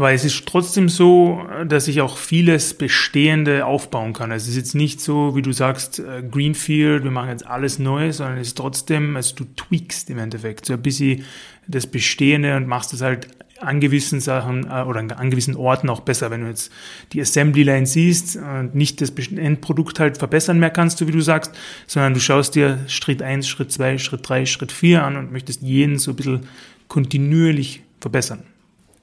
Aber 0.00 0.12
es 0.12 0.24
ist 0.24 0.46
trotzdem 0.46 0.88
so, 0.88 1.46
dass 1.68 1.86
ich 1.86 2.00
auch 2.00 2.16
vieles 2.16 2.72
Bestehende 2.72 3.66
aufbauen 3.66 4.14
kann. 4.14 4.32
Es 4.32 4.48
ist 4.48 4.56
jetzt 4.56 4.74
nicht 4.74 4.98
so, 4.98 5.36
wie 5.36 5.42
du 5.42 5.52
sagst, 5.52 5.98
äh, 5.98 6.22
Greenfield, 6.22 7.04
wir 7.04 7.10
machen 7.10 7.28
jetzt 7.28 7.46
alles 7.46 7.78
Neues, 7.78 8.16
sondern 8.16 8.38
es 8.38 8.46
ist 8.46 8.56
trotzdem, 8.56 9.14
also 9.14 9.34
du 9.36 9.44
tweakst 9.56 10.08
im 10.08 10.16
Endeffekt 10.16 10.64
so 10.64 10.72
ein 10.72 10.80
bisschen 10.80 11.26
das 11.68 11.86
Bestehende 11.86 12.56
und 12.56 12.66
machst 12.66 12.94
es 12.94 13.02
halt 13.02 13.28
an 13.58 13.78
gewissen 13.78 14.20
Sachen 14.20 14.64
äh, 14.70 14.84
oder 14.84 15.00
an 15.00 15.30
gewissen 15.30 15.54
Orten 15.54 15.90
auch 15.90 16.00
besser. 16.00 16.30
Wenn 16.30 16.44
du 16.44 16.46
jetzt 16.46 16.72
die 17.12 17.20
Assembly 17.20 17.62
Line 17.62 17.84
siehst 17.84 18.36
und 18.36 18.74
nicht 18.74 19.02
das 19.02 19.10
Endprodukt 19.10 20.00
halt 20.00 20.16
verbessern 20.16 20.58
mehr 20.58 20.70
kannst, 20.70 20.96
so 20.96 21.08
wie 21.08 21.12
du 21.12 21.20
sagst, 21.20 21.54
sondern 21.86 22.14
du 22.14 22.20
schaust 22.20 22.54
dir 22.54 22.78
Schritt 22.86 23.20
eins, 23.20 23.46
Schritt 23.46 23.70
zwei, 23.70 23.98
Schritt 23.98 24.26
drei, 24.26 24.46
Schritt 24.46 24.72
vier 24.72 25.04
an 25.04 25.18
und 25.18 25.30
möchtest 25.30 25.60
jeden 25.60 25.98
so 25.98 26.12
ein 26.12 26.16
bisschen 26.16 26.48
kontinuierlich 26.88 27.82
verbessern. 28.00 28.44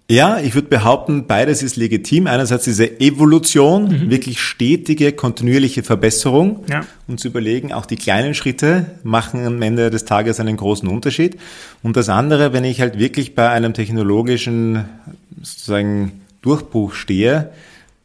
Ja, 0.09 0.39
ich 0.39 0.55
würde 0.55 0.69
behaupten, 0.69 1.27
beides 1.27 1.61
ist 1.61 1.75
legitim. 1.75 2.27
Einerseits 2.27 2.63
diese 2.63 3.01
Evolution, 3.01 3.89
mhm. 3.89 4.09
wirklich 4.09 4.39
stetige, 4.39 5.11
kontinuierliche 5.11 5.83
Verbesserung 5.83 6.63
ja. 6.69 6.85
und 7.07 7.19
zu 7.19 7.27
überlegen, 7.27 7.73
auch 7.73 7.85
die 7.85 7.97
kleinen 7.97 8.33
Schritte 8.33 8.85
machen 9.03 9.45
am 9.45 9.61
Ende 9.61 9.89
des 9.89 10.05
Tages 10.05 10.39
einen 10.39 10.55
großen 10.55 10.87
Unterschied. 10.87 11.37
Und 11.83 11.97
das 11.97 12.07
andere, 12.07 12.53
wenn 12.53 12.63
ich 12.63 12.79
halt 12.79 12.97
wirklich 12.97 13.35
bei 13.35 13.49
einem 13.49 13.73
technologischen 13.73 14.85
sozusagen 15.41 16.21
Durchbruch 16.41 16.93
stehe, 16.93 17.51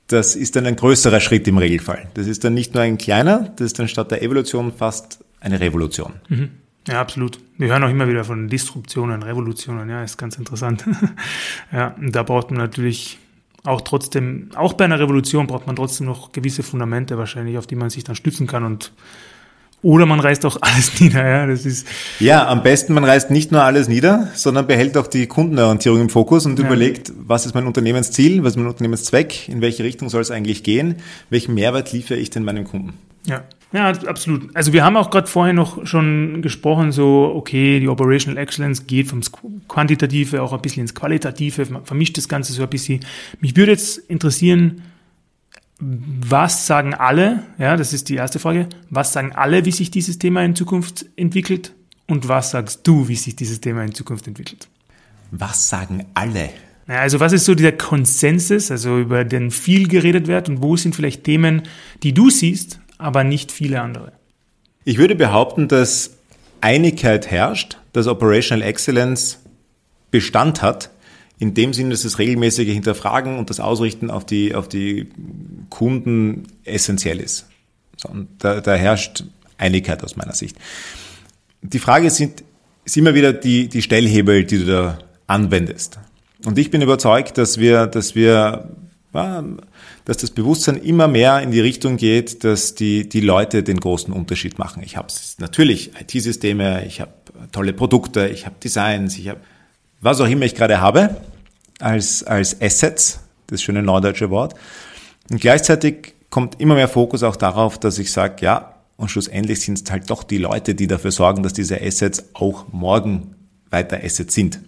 das 0.08 0.34
ist 0.34 0.56
dann 0.56 0.66
ein 0.66 0.74
größerer 0.74 1.20
Schritt 1.20 1.46
im 1.46 1.58
Regelfall. 1.58 2.08
Das 2.14 2.26
ist 2.26 2.42
dann 2.42 2.54
nicht 2.54 2.74
nur 2.74 2.82
ein 2.82 2.98
kleiner, 2.98 3.52
das 3.56 3.66
ist 3.66 3.78
dann 3.78 3.86
statt 3.86 4.10
der 4.10 4.22
Evolution 4.22 4.72
fast 4.76 5.20
eine 5.40 5.60
Revolution. 5.60 6.14
Mhm. 6.28 6.50
Ja, 6.88 7.01
absolut. 7.01 7.38
Wir 7.59 7.68
hören 7.68 7.85
auch 7.85 7.90
immer 7.90 8.09
wieder 8.09 8.25
von 8.25 8.49
Disruptionen, 8.49 9.23
Revolutionen. 9.23 9.88
Ja, 9.88 10.03
ist 10.03 10.18
ganz 10.18 10.37
interessant. 10.37 10.85
ja, 11.73 11.95
und 12.01 12.14
da 12.14 12.23
braucht 12.23 12.51
man 12.51 12.59
natürlich 12.59 13.18
auch 13.64 13.81
trotzdem, 13.83 14.51
auch 14.57 14.73
bei 14.73 14.85
einer 14.85 14.99
Revolution 14.99 15.47
braucht 15.47 15.66
man 15.66 15.77
trotzdem 15.77 16.07
noch 16.07 16.33
gewisse 16.33 16.64
Fundamente 16.64 17.16
wahrscheinlich, 17.18 17.59
auf 17.59 17.66
die 17.66 17.77
man 17.77 17.90
sich 17.90 18.03
dann 18.03 18.16
stützen 18.16 18.47
kann 18.47 18.64
und 18.64 18.92
oder 19.83 20.07
man 20.07 20.21
reißt 20.21 20.47
auch 20.47 20.59
alles 20.61 21.01
nieder, 21.01 21.27
ja, 21.27 21.47
das 21.47 21.66
ist. 21.66 21.87
Ja, 22.21 22.47
am 22.49 22.62
besten 22.62 22.95
man 22.95 23.05
reißt 23.05 23.31
nicht 23.31 23.53
nur 23.53 23.62
alles 23.62 23.88
nieder, 23.88 24.29
sondern 24.35 24.66
behält 24.66 24.97
auch 24.97 25.09
die 25.09 25.27
Kundenorientierung 25.27 26.01
im 26.01 26.09
Fokus 26.09 26.47
und 26.47 26.59
ja. 26.59 26.66
überlegt, 26.66 27.12
was 27.16 27.47
ist 27.47 27.55
mein 27.55 27.66
Unternehmensziel, 27.66 28.42
was 28.42 28.53
ist 28.53 28.57
mein 28.57 28.66
Unternehmenszweck, 28.66 29.49
in 29.49 29.61
welche 29.61 29.85
Richtung 29.85 30.09
soll 30.09 30.23
es 30.23 30.31
eigentlich 30.31 30.62
gehen, 30.62 30.97
welchen 31.31 31.55
Mehrwert 31.55 31.92
liefere 31.92 32.18
ich 32.18 32.31
denn 32.31 32.45
meinem 32.45 32.64
Kunden? 32.64 32.95
Ja, 33.27 33.45
ja, 33.72 33.88
absolut. 33.88 34.54
Also 34.54 34.72
wir 34.72 34.85
haben 34.85 34.96
auch 34.96 35.11
gerade 35.11 35.26
vorher 35.26 35.54
noch 35.54 35.87
schon 35.87 36.42
gesprochen, 36.42 36.92
so, 36.92 37.32
okay, 37.35 37.80
die 37.80 37.88
Operational 37.88 38.42
Excellence 38.42 38.87
geht 38.87 39.08
vom 39.08 39.20
Quantitative 39.66 40.42
auch 40.42 40.52
ein 40.52 40.61
bisschen 40.61 40.82
ins 40.82 40.94
Qualitative, 40.94 41.66
man 41.70 41.85
vermischt 41.85 42.18
das 42.18 42.28
Ganze 42.28 42.52
so 42.52 42.62
ein 42.62 42.68
bisschen. 42.68 43.00
Mich 43.40 43.56
würde 43.56 43.72
jetzt 43.72 43.98
interessieren, 43.98 44.82
was 45.80 46.66
sagen 46.66 46.94
alle, 46.94 47.44
ja, 47.58 47.76
das 47.76 47.92
ist 47.92 48.08
die 48.08 48.14
erste 48.14 48.38
Frage, 48.38 48.68
was 48.90 49.12
sagen 49.12 49.32
alle, 49.32 49.64
wie 49.64 49.72
sich 49.72 49.90
dieses 49.90 50.18
Thema 50.18 50.44
in 50.44 50.54
Zukunft 50.54 51.06
entwickelt 51.16 51.72
und 52.06 52.28
was 52.28 52.50
sagst 52.50 52.87
du, 52.87 53.08
wie 53.08 53.16
sich 53.16 53.37
dieses 53.37 53.61
Thema 53.61 53.82
in 53.85 53.94
Zukunft 53.94 54.28
entwickelt? 54.28 54.68
Was 55.30 55.68
sagen 55.68 56.04
alle? 56.14 56.50
Also 56.87 57.20
was 57.20 57.32
ist 57.32 57.46
so 57.46 57.54
dieser 57.54 57.72
Konsensus, 57.72 58.70
also 58.70 58.98
über 58.98 59.24
den 59.24 59.50
viel 59.50 59.88
geredet 59.88 60.26
wird 60.26 60.48
und 60.48 60.62
wo 60.62 60.76
sind 60.76 60.94
vielleicht 60.94 61.24
Themen, 61.24 61.62
die 62.02 62.12
du 62.12 62.28
siehst, 62.28 62.80
aber 63.02 63.24
nicht 63.24 63.52
viele 63.52 63.80
andere. 63.80 64.12
Ich 64.84 64.98
würde 64.98 65.14
behaupten, 65.14 65.68
dass 65.68 66.16
Einigkeit 66.60 67.30
herrscht, 67.30 67.78
dass 67.92 68.06
Operational 68.06 68.66
Excellence 68.66 69.38
Bestand 70.10 70.62
hat, 70.62 70.90
in 71.38 71.54
dem 71.54 71.72
Sinne, 71.72 71.90
dass 71.90 72.02
das 72.02 72.18
regelmäßige 72.18 72.68
Hinterfragen 72.68 73.38
und 73.38 73.50
das 73.50 73.58
Ausrichten 73.58 74.10
auf 74.10 74.24
die, 74.24 74.54
auf 74.54 74.68
die 74.68 75.08
Kunden 75.70 76.44
essentiell 76.64 77.18
ist. 77.18 77.46
Und 78.08 78.28
da, 78.38 78.60
da 78.60 78.74
herrscht 78.74 79.24
Einigkeit 79.58 80.04
aus 80.04 80.16
meiner 80.16 80.34
Sicht. 80.34 80.56
Die 81.62 81.78
Frage 81.78 82.10
sind, 82.10 82.44
ist 82.84 82.96
immer 82.96 83.14
wieder 83.14 83.32
die, 83.32 83.68
die 83.68 83.82
Stellhebel, 83.82 84.44
die 84.44 84.58
du 84.58 84.66
da 84.66 84.98
anwendest. 85.26 85.98
Und 86.44 86.58
ich 86.58 86.70
bin 86.70 86.82
überzeugt, 86.82 87.38
dass 87.38 87.58
wir, 87.58 87.86
dass 87.86 88.14
wir 88.14 88.68
dass 90.04 90.16
das 90.16 90.30
Bewusstsein 90.30 90.76
immer 90.76 91.08
mehr 91.08 91.40
in 91.40 91.50
die 91.50 91.60
Richtung 91.60 91.96
geht, 91.96 92.44
dass 92.44 92.74
die, 92.74 93.08
die 93.08 93.20
Leute 93.20 93.62
den 93.62 93.78
großen 93.78 94.12
Unterschied 94.12 94.58
machen. 94.58 94.82
Ich 94.84 94.96
habe 94.96 95.08
natürlich 95.38 95.92
IT-Systeme, 96.00 96.84
ich 96.86 97.00
habe 97.00 97.12
tolle 97.52 97.72
Produkte, 97.72 98.28
ich 98.28 98.46
habe 98.46 98.56
Designs, 98.62 99.16
ich 99.18 99.28
habe 99.28 99.40
was 100.00 100.20
auch 100.20 100.28
immer 100.28 100.44
ich 100.44 100.54
gerade 100.54 100.80
habe 100.80 101.16
als, 101.78 102.24
als 102.24 102.60
Assets, 102.60 103.20
das 103.46 103.62
schöne 103.62 103.82
neudeutsche 103.82 104.30
Wort. 104.30 104.54
Und 105.30 105.40
gleichzeitig 105.40 106.14
kommt 106.28 106.60
immer 106.60 106.74
mehr 106.74 106.88
Fokus 106.88 107.22
auch 107.22 107.36
darauf, 107.36 107.78
dass 107.78 107.98
ich 107.98 108.10
sage, 108.12 108.44
ja, 108.44 108.74
und 108.96 109.10
schlussendlich 109.10 109.60
sind 109.60 109.80
es 109.80 109.90
halt 109.90 110.10
doch 110.10 110.22
die 110.22 110.38
Leute, 110.38 110.74
die 110.74 110.86
dafür 110.86 111.12
sorgen, 111.12 111.42
dass 111.42 111.52
diese 111.52 111.80
Assets 111.80 112.24
auch 112.34 112.66
morgen 112.72 113.34
weiter 113.70 114.00
Assets 114.02 114.34
sind. 114.34 114.60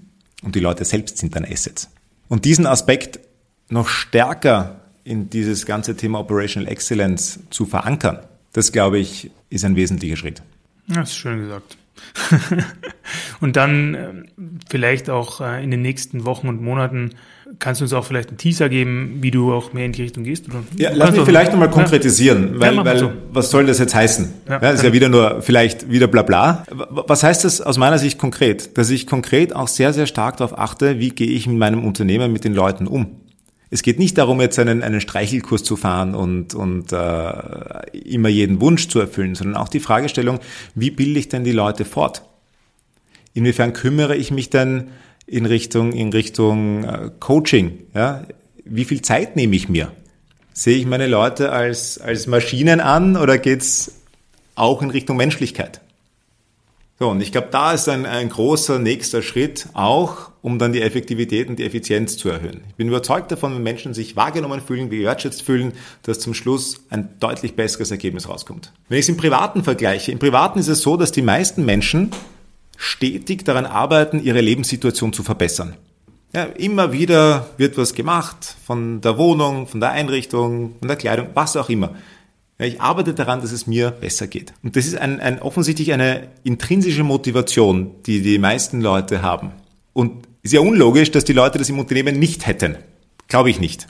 Und 0.43 0.55
die 0.55 0.61
Leute 0.61 0.85
selbst 0.85 1.19
sind 1.19 1.37
dann 1.37 1.45
Assets. 1.45 1.91
Und 2.29 2.45
diesen 2.45 2.67
Aspekt 2.67 3.21
noch 3.69 3.89
stärker 3.89 4.81
in 5.05 5.31
dieses 5.31 5.67
ganze 5.67 5.97
Thema 5.97 6.21
Operational 6.21 6.71
Excellence 6.71 7.41
zu 7.51 7.67
verankern, 7.67 8.21
das 8.53 8.73
glaube 8.73 8.99
ich, 8.99 9.31
ist 9.51 9.65
ein 9.65 9.77
wesentlicher 9.77 10.17
Schritt. 10.17 10.43
Das 10.89 11.11
ist 11.11 11.17
schön 11.17 11.41
gesagt. 11.41 11.77
und 13.41 13.57
dann 13.57 13.95
äh, 13.95 14.09
vielleicht 14.69 15.11
auch 15.11 15.41
äh, 15.41 15.63
in 15.63 15.71
den 15.71 15.83
nächsten 15.83 16.25
Wochen 16.25 16.49
und 16.49 16.61
Monaten 16.61 17.11
kannst 17.59 17.81
du 17.81 17.85
uns 17.85 17.93
auch 17.93 18.05
vielleicht 18.05 18.31
einen 18.31 18.39
Teaser 18.39 18.69
geben, 18.69 19.19
wie 19.21 19.31
du 19.31 19.53
auch 19.53 19.73
mehr 19.73 19.87
in 19.87 19.93
die 19.93 20.03
Richtung 20.03 20.25
gehst? 20.25 20.49
Oder? 20.49 20.65
Ja, 20.77 20.91
lass 20.93 21.13
mich 21.13 21.23
vielleicht 21.23 21.53
nochmal 21.53 21.71
konkretisieren, 21.71 22.55
ja. 22.55 22.61
weil, 22.61 22.75
ja, 22.75 22.85
weil 22.85 22.99
so. 22.99 23.13
was 23.33 23.51
soll 23.51 23.67
das 23.67 23.79
jetzt 23.79 23.95
heißen? 23.95 24.33
Ja, 24.49 24.59
das 24.59 24.77
ist 24.77 24.83
ja 24.83 24.93
wieder 24.93 25.09
nur 25.09 25.43
vielleicht 25.43 25.91
wieder 25.91 26.09
bla 26.09 26.23
bla. 26.23 26.65
Was 26.71 27.23
heißt 27.23 27.45
das 27.45 27.61
aus 27.61 27.79
meiner 27.79 27.99
Sicht 27.99 28.19
konkret? 28.19 28.77
Dass 28.77 28.91
ich 28.91 29.07
konkret 29.07 29.55
auch 29.55 29.69
sehr, 29.69 29.93
sehr 29.93 30.07
stark 30.07 30.39
darauf 30.39 30.59
achte, 30.59 30.99
wie 30.99 31.11
gehe 31.11 31.29
ich 31.29 31.47
in 31.47 31.59
meinem 31.59 31.85
Unternehmen 31.85 32.33
mit 32.33 32.45
den 32.45 32.55
Leuten 32.55 32.87
um? 32.87 33.21
Es 33.75 33.83
geht 33.83 33.99
nicht 33.99 34.19
darum, 34.19 34.41
jetzt 34.41 34.57
einen, 34.61 34.85
einen 34.85 35.01
Streichelkurs 35.01 35.65
zu 35.65 35.75
fahren 35.75 36.15
und, 36.15 36.55
und 36.55 36.93
äh, 36.93 37.91
immer 38.05 38.29
jeden 38.29 38.61
Wunsch 38.61 38.87
zu 38.87 39.01
erfüllen, 39.01 39.35
sondern 39.35 39.57
auch 39.57 39.69
die 39.69 39.81
Fragestellung, 39.81 40.39
wie 40.77 40.93
bilde 40.93 41.19
ich 41.19 41.29
denn 41.29 41.43
die 41.43 41.51
Leute 41.51 41.85
fort? 41.85 42.23
Inwiefern 43.33 43.73
kümmere 43.73 44.15
ich 44.15 44.31
mich 44.31 44.49
denn 44.49 44.93
in 45.27 45.45
Richtung, 45.45 45.91
in 45.91 46.13
Richtung 46.13 46.85
äh, 46.85 47.11
Coaching? 47.19 47.81
Ja? 47.97 48.23
Wie 48.65 48.85
viel 48.85 49.03
Zeit 49.03 49.35
nehme 49.35 49.57
ich 49.57 49.69
mir? 49.69 49.91
Sehe 50.53 50.77
ich 50.77 50.87
meine 50.87 51.09
Leute 51.09 51.51
als, 51.51 51.99
als 51.99 52.29
Maschinen 52.29 52.79
an 52.79 53.17
oder 53.17 53.39
geht's 53.39 54.03
auch 54.55 54.83
in 54.83 54.91
Richtung 54.91 55.17
Menschlichkeit? 55.17 55.81
So, 56.99 57.09
und 57.09 57.21
ich 57.21 57.33
glaube, 57.33 57.49
da 57.51 57.73
ist 57.73 57.89
ein, 57.89 58.07
ein 58.07 58.29
großer 58.29 58.79
nächster 58.79 59.21
Schritt 59.21 59.67
auch, 59.73 60.31
um 60.43 60.61
dann 60.61 60.73
die 60.73 60.81
Effektivität 60.81 61.49
und 61.49 61.59
die 61.59 61.65
Effizienz 61.65 62.17
zu 62.17 62.29
erhöhen. 62.29 62.63
Ich 62.69 62.77
bin 62.77 62.87
überzeugt 62.87 63.33
davon, 63.33 63.53
wenn 63.53 63.65
Menschen 63.65 63.95
sich 63.95 64.15
wahrgenommen 64.15 64.61
fühlen, 64.61 64.91
gewertschätzt 64.91 65.43
fühlen, 65.43 65.73
dass 66.05 66.21
zum 66.21 66.35
Schluss 66.35 66.83
ein 66.91 67.09
deutlich 67.19 67.57
besseres 67.57 67.91
Ergebnis 67.91 68.29
rauskommt. 68.29 68.73
Wenn 68.89 68.99
ich 68.99 69.07
es 69.07 69.09
im 69.09 69.17
Privaten 69.17 69.65
vergleiche, 69.65 70.13
im 70.13 70.21
Privaten 70.21 70.61
ist 70.61 70.69
es 70.69 70.83
so, 70.83 70.97
dass 70.97 71.11
die 71.11 71.23
meisten 71.23 71.65
Menschen 71.65 72.11
stetig 72.77 73.45
daran 73.45 73.67
arbeiten, 73.67 74.23
ihre 74.23 74.41
Lebenssituation 74.41 75.13
zu 75.13 75.25
verbessern. 75.25 75.77
Ja, 76.33 76.45
immer 76.45 76.93
wieder 76.93 77.49
wird 77.57 77.77
was 77.77 77.95
gemacht 77.95 78.57
von 78.67 79.01
der 79.01 79.19
Wohnung, 79.19 79.67
von 79.67 79.81
der 79.81 79.91
Einrichtung, 79.91 80.75
von 80.79 80.89
der 80.89 80.97
Kleidung, 80.97 81.29
was 81.35 81.57
auch 81.57 81.69
immer. 81.69 81.95
Ich 82.59 82.81
arbeite 82.81 83.15
daran, 83.15 83.41
dass 83.41 83.51
es 83.51 83.67
mir 83.67 83.91
besser 83.91 84.29
geht. 84.29 84.53
Und 84.63 84.77
das 84.77 84.87
ist 84.87 84.97
ein, 84.97 85.21
ein, 85.21 85.43
offensichtlich 85.43 85.93
eine 85.93 86.29
intrinsische 86.45 87.03
Motivation, 87.03 87.97
die 88.07 88.23
die 88.23 88.39
meisten 88.39 88.81
Leute 88.81 89.23
haben. 89.23 89.53
Und 89.93 90.29
ist 90.43 90.53
ja 90.53 90.61
unlogisch, 90.61 91.11
dass 91.11 91.25
die 91.25 91.33
Leute 91.33 91.59
das 91.59 91.69
im 91.69 91.79
Unternehmen 91.79 92.19
nicht 92.19 92.47
hätten. 92.47 92.77
Glaube 93.27 93.51
ich 93.51 93.59
nicht. 93.59 93.89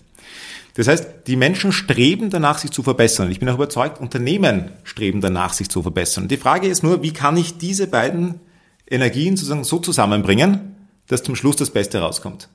Das 0.75 0.89
heißt, 0.89 1.27
die 1.27 1.37
Menschen 1.37 1.73
streben 1.73 2.31
danach, 2.31 2.59
sich 2.59 2.71
zu 2.71 2.83
verbessern. 2.83 3.31
Ich 3.31 3.39
bin 3.39 3.49
auch 3.49 3.55
überzeugt, 3.55 4.01
Unternehmen 4.01 4.73
streben 4.83 5.21
danach, 5.21 5.53
sich 5.53 5.69
zu 5.69 5.83
verbessern. 5.83 6.27
Die 6.29 6.37
Frage 6.37 6.67
ist 6.67 6.83
nur, 6.83 7.03
wie 7.03 7.13
kann 7.13 7.37
ich 7.37 7.59
diese 7.59 7.87
beiden 7.87 8.41
Energien 8.89 9.37
sozusagen 9.37 9.65
so 9.65 9.79
zusammenbringen, 9.79 10.75
dass 11.07 11.23
zum 11.23 11.37
Schluss 11.37 11.57
das 11.57 11.71
Beste 11.71 12.01
rauskommt. 12.01 12.49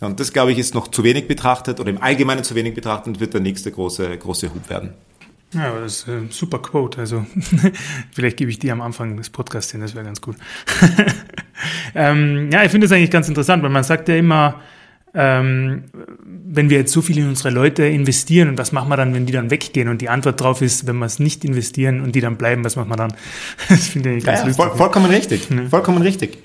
Und 0.00 0.18
das, 0.18 0.32
glaube 0.32 0.52
ich, 0.52 0.58
ist 0.58 0.74
noch 0.74 0.88
zu 0.88 1.04
wenig 1.04 1.28
betrachtet 1.28 1.78
oder 1.78 1.90
im 1.90 2.00
Allgemeinen 2.00 2.42
zu 2.42 2.54
wenig 2.54 2.74
betrachtet 2.74 3.08
und 3.08 3.20
wird 3.20 3.34
der 3.34 3.40
nächste 3.40 3.70
große, 3.70 4.16
große 4.16 4.52
Hub 4.54 4.68
werden. 4.70 4.94
Ja, 5.52 5.72
das 5.80 5.98
ist 5.98 6.08
ein 6.08 6.28
super 6.30 6.60
Quote. 6.60 7.00
Also 7.00 7.26
vielleicht 8.12 8.36
gebe 8.36 8.50
ich 8.50 8.58
die 8.58 8.70
am 8.70 8.80
Anfang 8.80 9.16
des 9.16 9.30
Podcasts 9.30 9.72
hin, 9.72 9.80
das 9.80 9.94
wäre 9.94 10.04
ganz 10.04 10.20
gut. 10.20 10.36
ähm, 11.94 12.50
ja, 12.52 12.62
ich 12.62 12.70
finde 12.70 12.86
es 12.86 12.92
eigentlich 12.92 13.10
ganz 13.10 13.28
interessant, 13.28 13.62
weil 13.62 13.70
man 13.70 13.82
sagt 13.82 14.08
ja 14.08 14.16
immer, 14.16 14.60
ähm, 15.12 15.84
wenn 16.24 16.70
wir 16.70 16.78
jetzt 16.78 16.92
so 16.92 17.02
viel 17.02 17.18
in 17.18 17.28
unsere 17.28 17.50
Leute 17.50 17.84
investieren 17.84 18.48
und 18.48 18.58
was 18.58 18.70
machen 18.70 18.88
wir 18.88 18.96
dann, 18.96 19.12
wenn 19.12 19.26
die 19.26 19.32
dann 19.32 19.50
weggehen? 19.50 19.88
Und 19.88 20.00
die 20.00 20.08
Antwort 20.08 20.40
darauf 20.40 20.62
ist, 20.62 20.86
wenn 20.86 20.98
wir 20.98 21.06
es 21.06 21.18
nicht 21.18 21.44
investieren 21.44 22.00
und 22.00 22.14
die 22.14 22.20
dann 22.20 22.36
bleiben, 22.36 22.64
was 22.64 22.76
machen 22.76 22.90
wir 22.90 22.96
dann? 22.96 23.12
Das 23.68 23.88
finde 23.88 24.14
ich 24.14 24.24
ganz 24.24 24.40
ja, 24.40 24.46
lustig. 24.46 24.64
Voll, 24.64 24.76
vollkommen 24.76 25.06
richtig. 25.06 25.48
Vollkommen 25.68 26.02
richtig. 26.02 26.38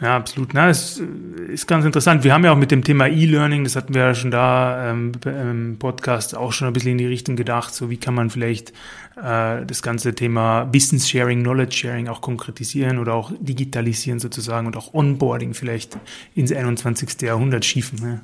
Ja, 0.00 0.14
absolut. 0.16 0.52
Na, 0.52 0.68
das 0.68 1.00
ist 1.48 1.66
ganz 1.66 1.86
interessant. 1.86 2.22
Wir 2.22 2.34
haben 2.34 2.44
ja 2.44 2.52
auch 2.52 2.56
mit 2.56 2.70
dem 2.70 2.84
Thema 2.84 3.06
E-Learning, 3.06 3.64
das 3.64 3.76
hatten 3.76 3.94
wir 3.94 4.02
ja 4.02 4.14
schon 4.14 4.30
da 4.30 4.90
ähm, 4.90 5.12
im 5.24 5.78
Podcast 5.78 6.36
auch 6.36 6.52
schon 6.52 6.68
ein 6.68 6.74
bisschen 6.74 6.92
in 6.92 6.98
die 6.98 7.06
Richtung 7.06 7.34
gedacht. 7.34 7.74
So 7.74 7.88
wie 7.88 7.96
kann 7.96 8.14
man 8.14 8.28
vielleicht 8.28 8.70
äh, 9.16 9.64
das 9.66 9.80
ganze 9.80 10.14
Thema 10.14 10.68
Wissenssharing, 10.70 11.42
Knowledge 11.42 11.76
Sharing 11.76 12.08
auch 12.08 12.20
konkretisieren 12.20 12.98
oder 12.98 13.14
auch 13.14 13.32
digitalisieren 13.40 14.18
sozusagen 14.18 14.66
und 14.66 14.76
auch 14.76 14.92
Onboarding 14.92 15.54
vielleicht 15.54 15.96
ins 16.34 16.52
21. 16.52 17.22
Jahrhundert 17.22 17.64
schiefen. 17.64 17.98
Ja. 18.02 18.20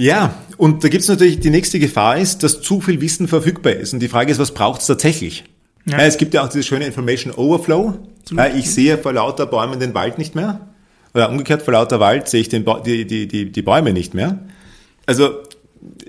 Ja, 0.00 0.34
und 0.58 0.84
da 0.84 0.88
gibt 0.88 1.02
es 1.02 1.08
natürlich 1.08 1.40
die 1.40 1.50
nächste 1.50 1.80
Gefahr 1.80 2.18
ist, 2.18 2.44
dass 2.44 2.60
zu 2.60 2.80
viel 2.80 3.00
Wissen 3.00 3.26
verfügbar 3.26 3.72
ist. 3.72 3.92
Und 3.92 3.98
die 3.98 4.06
Frage 4.06 4.30
ist, 4.30 4.38
was 4.38 4.54
braucht 4.54 4.80
es 4.80 4.86
tatsächlich? 4.86 5.42
Ja. 5.86 5.98
Ja, 5.98 6.04
es 6.04 6.18
gibt 6.18 6.34
ja 6.34 6.44
auch 6.44 6.48
dieses 6.48 6.66
schöne 6.66 6.86
Information 6.86 7.34
Overflow. 7.34 7.98
Ja, 8.30 8.46
ich 8.46 8.70
sehe 8.70 8.96
vor 8.96 9.12
lauter 9.12 9.46
Bäumen 9.46 9.80
den 9.80 9.94
Wald 9.94 10.18
nicht 10.18 10.36
mehr. 10.36 10.67
Oder 11.18 11.30
umgekehrt, 11.30 11.62
vor 11.62 11.72
lauter 11.72 11.98
Wald 11.98 12.28
sehe 12.28 12.40
ich 12.40 12.48
den 12.48 12.64
die, 12.86 13.04
die, 13.04 13.26
die, 13.26 13.50
die 13.50 13.62
Bäume 13.62 13.92
nicht 13.92 14.14
mehr. 14.14 14.38
Also 15.04 15.42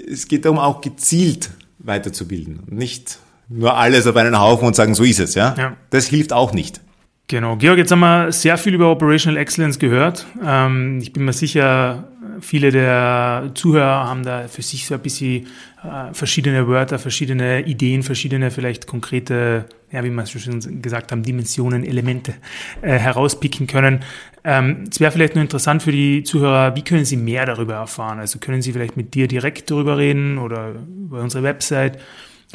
es 0.07 0.27
geht 0.27 0.45
darum, 0.45 0.59
auch 0.59 0.81
gezielt 0.81 1.49
weiterzubilden. 1.79 2.61
Nicht 2.67 3.17
nur 3.47 3.75
alles 3.75 4.05
auf 4.05 4.15
einen 4.15 4.39
Haufen 4.39 4.67
und 4.67 4.75
sagen, 4.75 4.93
so 4.93 5.03
ist 5.03 5.19
es. 5.19 5.33
Ja? 5.33 5.55
ja. 5.57 5.77
Das 5.89 6.05
hilft 6.05 6.31
auch 6.31 6.53
nicht. 6.53 6.79
Genau. 7.27 7.55
Georg, 7.55 7.79
jetzt 7.79 7.91
haben 7.91 8.01
wir 8.01 8.31
sehr 8.31 8.59
viel 8.59 8.75
über 8.75 8.91
Operational 8.91 9.41
Excellence 9.41 9.79
gehört. 9.79 10.27
Ähm, 10.45 10.99
ich 11.01 11.11
bin 11.11 11.25
mir 11.25 11.33
sicher, 11.33 12.08
viele 12.41 12.71
der 12.71 13.51
Zuhörer 13.53 14.07
haben 14.07 14.23
da 14.23 14.47
für 14.47 14.61
sich 14.61 14.85
so 14.85 14.95
ein 14.95 15.01
bisschen 15.01 15.47
äh, 15.83 16.13
verschiedene 16.13 16.67
Wörter, 16.67 16.99
verschiedene 16.99 17.65
Ideen, 17.65 18.03
verschiedene 18.03 18.51
vielleicht 18.51 18.87
konkrete, 18.87 19.65
ja, 19.91 20.03
wie 20.03 20.09
wir 20.09 20.23
es 20.23 20.31
schon 20.31 20.81
gesagt 20.81 21.11
haben, 21.11 21.23
Dimensionen, 21.23 21.83
Elemente 21.83 22.33
äh, 22.81 22.97
herauspicken 22.97 23.67
können. 23.67 24.03
Ähm, 24.43 24.85
es 24.89 24.99
wäre 24.99 25.11
vielleicht 25.11 25.35
nur 25.35 25.41
interessant 25.41 25.83
für 25.83 25.91
die 25.91 26.23
Zuhörer, 26.23 26.75
wie 26.75 26.83
können 26.83 27.05
sie 27.05 27.17
mehr 27.17 27.45
darüber 27.45 27.75
erfahren? 27.75 28.19
Also 28.19 28.39
können 28.39 28.61
sie 28.61 28.73
vielleicht 28.73 28.97
mit 28.97 29.13
dir 29.13 29.27
direkt 29.27 29.69
darüber 29.69 29.97
reden 29.97 30.37
oder 30.37 30.75
über 30.87 31.21
unsere 31.21 31.43
Website? 31.43 31.99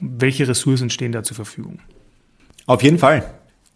Welche 0.01 0.49
Ressourcen 0.49 0.91
stehen 0.91 1.13
da 1.13 1.23
zur 1.23 1.37
Verfügung? 1.37 1.79
Auf 2.67 2.83
jeden 2.83 2.99
Fall. 2.99 3.25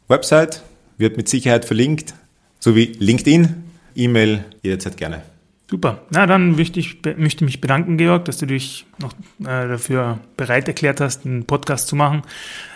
Website 0.09 0.62
wird 0.97 1.16
mit 1.16 1.29
Sicherheit 1.29 1.64
verlinkt, 1.64 2.14
sowie 2.59 2.97
LinkedIn, 2.99 3.64
E-Mail 3.94 4.44
jederzeit 4.62 4.97
gerne. 4.97 5.23
Super. 5.70 6.00
Na, 6.11 6.26
dann 6.26 6.57
möchte 6.57 6.81
ich, 6.81 6.98
möchte 7.18 7.44
mich 7.44 7.61
bedanken, 7.61 7.98
Georg, 7.98 8.24
dass 8.24 8.38
du 8.38 8.46
dich 8.46 8.87
noch 8.98 9.12
äh, 9.40 9.68
dafür 9.68 10.18
bereit 10.37 10.66
erklärt 10.66 11.00
hast, 11.00 11.26
einen 11.26 11.44
Podcast 11.44 11.88
zu 11.88 11.96
machen. 11.96 12.22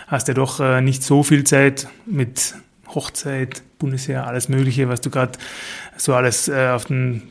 Hast 0.07 0.27
ja 0.27 0.35
doch 0.35 0.59
äh, 0.59 0.79
nicht 0.81 1.01
so 1.01 1.23
viel 1.23 1.43
Zeit 1.43 1.87
mit 2.05 2.53
Hochzeit, 2.87 3.63
Bundesheer, 3.79 4.27
alles 4.27 4.47
Mögliche, 4.47 4.89
was 4.89 5.01
du 5.01 5.09
gerade 5.09 5.39
so 5.97 6.13
alles 6.13 6.47
äh, 6.47 6.69
auf 6.69 6.85
dem 6.85 7.23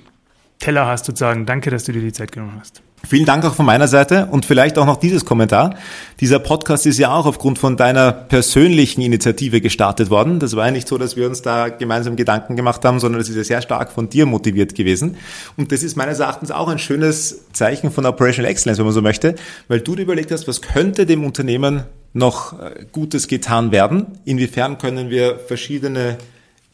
Teller 0.62 0.86
hast, 0.86 1.04
sozusagen. 1.04 1.44
Danke, 1.44 1.70
dass 1.70 1.84
du 1.84 1.92
dir 1.92 2.00
die 2.00 2.12
Zeit 2.12 2.32
genommen 2.32 2.56
hast. 2.58 2.82
Vielen 3.08 3.24
Dank 3.24 3.44
auch 3.44 3.54
von 3.54 3.66
meiner 3.66 3.88
Seite 3.88 4.28
und 4.30 4.46
vielleicht 4.46 4.78
auch 4.78 4.86
noch 4.86 4.96
dieses 4.96 5.24
Kommentar. 5.24 5.74
Dieser 6.20 6.38
Podcast 6.38 6.86
ist 6.86 6.98
ja 6.98 7.12
auch 7.12 7.26
aufgrund 7.26 7.58
von 7.58 7.76
deiner 7.76 8.12
persönlichen 8.12 9.02
Initiative 9.02 9.60
gestartet 9.60 10.08
worden. 10.08 10.38
Das 10.38 10.54
war 10.54 10.66
ja 10.66 10.70
nicht 10.70 10.86
so, 10.86 10.98
dass 10.98 11.16
wir 11.16 11.26
uns 11.26 11.42
da 11.42 11.68
gemeinsam 11.68 12.14
Gedanken 12.14 12.54
gemacht 12.54 12.84
haben, 12.84 13.00
sondern 13.00 13.18
das 13.20 13.28
ist 13.28 13.36
ja 13.36 13.44
sehr 13.44 13.62
stark 13.62 13.90
von 13.90 14.08
dir 14.08 14.24
motiviert 14.24 14.76
gewesen. 14.76 15.16
Und 15.56 15.72
das 15.72 15.82
ist 15.82 15.96
meines 15.96 16.20
Erachtens 16.20 16.52
auch 16.52 16.68
ein 16.68 16.78
schönes 16.78 17.52
Zeichen 17.52 17.90
von 17.90 18.06
Operational 18.06 18.50
Excellence, 18.50 18.78
wenn 18.78 18.86
man 18.86 18.94
so 18.94 19.02
möchte, 19.02 19.34
weil 19.66 19.80
du 19.80 19.96
dir 19.96 20.02
überlegt 20.02 20.30
hast, 20.30 20.46
was 20.46 20.62
könnte 20.62 21.04
dem 21.04 21.24
Unternehmen 21.24 21.82
noch 22.12 22.58
äh, 22.60 22.86
Gutes 22.92 23.26
getan 23.26 23.72
werden? 23.72 24.06
Inwiefern 24.24 24.78
können 24.78 25.10
wir 25.10 25.40
verschiedene 25.40 26.18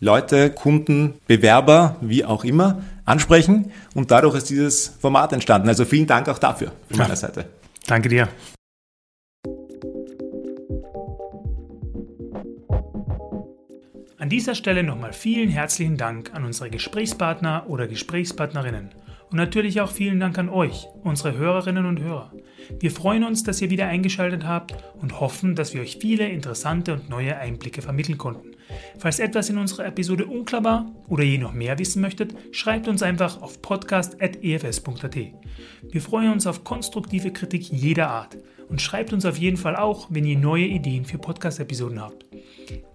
Leute, 0.01 0.51
Kunden, 0.51 1.15
Bewerber, 1.27 1.97
wie 2.01 2.25
auch 2.25 2.45
immer, 2.45 2.83
ansprechen. 3.05 3.73
Und 3.95 4.11
dadurch 4.11 4.37
ist 4.37 4.51
dieses 4.51 4.89
Format 5.01 5.33
entstanden. 5.33 5.69
Also 5.69 5.85
vielen 5.85 6.07
Dank 6.07 6.29
auch 6.29 6.39
dafür 6.39 6.73
von 6.89 6.99
meiner 6.99 7.17
Seite. 7.17 7.47
Danke 7.87 8.09
dir. 8.09 8.29
An 14.19 14.29
dieser 14.29 14.55
Stelle 14.55 14.83
nochmal 14.83 15.13
vielen 15.13 15.49
herzlichen 15.49 15.97
Dank 15.97 16.35
an 16.35 16.45
unsere 16.45 16.71
Gesprächspartner 16.71 17.65
oder 17.69 17.89
Gesprächspartnerinnen. 17.89 18.91
Und 19.31 19.37
natürlich 19.37 19.81
auch 19.81 19.91
vielen 19.91 20.21
Dank 20.21 20.39
an 20.39 20.49
euch, 20.49 20.87
unsere 21.03 21.37
Hörerinnen 21.37 21.87
und 21.87 22.01
Hörer. 22.01 22.33
Wir 22.79 22.91
freuen 22.91 23.25
uns, 23.25 23.43
dass 23.43 23.61
ihr 23.61 23.71
wieder 23.71 23.87
eingeschaltet 23.87 24.45
habt 24.45 24.75
und 25.01 25.21
hoffen, 25.21 25.55
dass 25.55 25.75
wir 25.75 25.81
euch 25.81 25.99
viele 26.01 26.29
interessante 26.29 26.95
und 26.95 27.09
neue 27.09 27.37
Einblicke 27.37 27.83
vermitteln 27.83 28.19
konnten. 28.19 28.58
Falls 28.99 29.19
etwas 29.19 29.49
in 29.49 29.59
unserer 29.59 29.87
Episode 29.87 30.27
unklar 30.27 30.65
war 30.65 30.93
oder 31.09 31.23
ihr 31.23 31.39
noch 31.39 31.53
mehr 31.53 31.79
wissen 31.79 32.03
möchtet, 32.03 32.35
schreibt 32.53 32.89
uns 32.89 33.03
einfach 33.03 33.41
auf 33.43 33.63
podcast.efs.at. 33.63 35.17
Wir 35.91 36.01
freuen 36.01 36.33
uns 36.33 36.47
auf 36.47 36.65
konstruktive 36.65 37.33
Kritik 37.33 37.71
jeder 37.71 38.11
Art 38.11 38.37
und 38.69 38.83
schreibt 38.83 39.13
uns 39.13 39.25
auf 39.25 39.39
jeden 39.39 39.57
Fall 39.57 39.77
auch, 39.77 40.09
wenn 40.11 40.25
ihr 40.25 40.39
neue 40.39 40.67
Ideen 40.67 41.05
für 41.05 41.19
Podcast-Episoden 41.19 42.01
habt. 42.01 42.27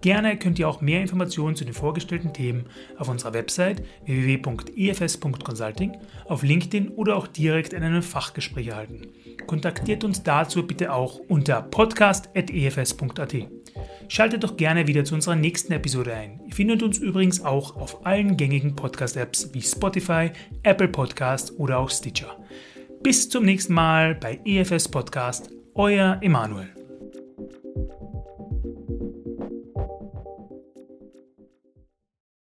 Gerne 0.00 0.36
könnt 0.38 0.58
ihr 0.58 0.68
auch 0.68 0.80
mehr 0.80 1.00
Informationen 1.00 1.56
zu 1.56 1.64
den 1.64 1.74
vorgestellten 1.74 2.32
Themen 2.32 2.66
auf 2.98 3.08
unserer 3.08 3.34
Website 3.34 3.82
www.efs.consulting, 4.04 5.96
auf 6.26 6.42
LinkedIn 6.42 6.88
oder 6.90 7.16
auch 7.16 7.26
direkt 7.26 7.72
in 7.72 7.82
einem 7.82 8.02
Fachgespräch 8.02 8.68
erhalten. 8.68 9.08
Kontaktiert 9.46 10.04
uns 10.04 10.22
dazu 10.22 10.66
bitte 10.66 10.92
auch 10.92 11.20
unter 11.28 11.62
podcast.efs.at. 11.62 13.34
Schaltet 14.08 14.44
doch 14.44 14.56
gerne 14.56 14.86
wieder 14.86 15.04
zu 15.04 15.14
unserer 15.14 15.36
nächsten 15.36 15.72
Episode 15.72 16.14
ein. 16.14 16.40
Ihr 16.46 16.54
findet 16.54 16.82
uns 16.82 16.98
übrigens 16.98 17.42
auch 17.42 17.76
auf 17.76 18.06
allen 18.06 18.36
gängigen 18.36 18.76
Podcast-Apps 18.76 19.50
wie 19.52 19.62
Spotify, 19.62 20.30
Apple 20.62 20.88
Podcast 20.88 21.58
oder 21.58 21.78
auch 21.78 21.90
Stitcher. 21.90 22.36
Bis 23.02 23.28
zum 23.28 23.44
nächsten 23.44 23.74
Mal 23.74 24.14
bei 24.14 24.38
EFS 24.44 24.88
Podcast, 24.88 25.50
euer 25.76 26.18
Emanuel. 26.22 26.73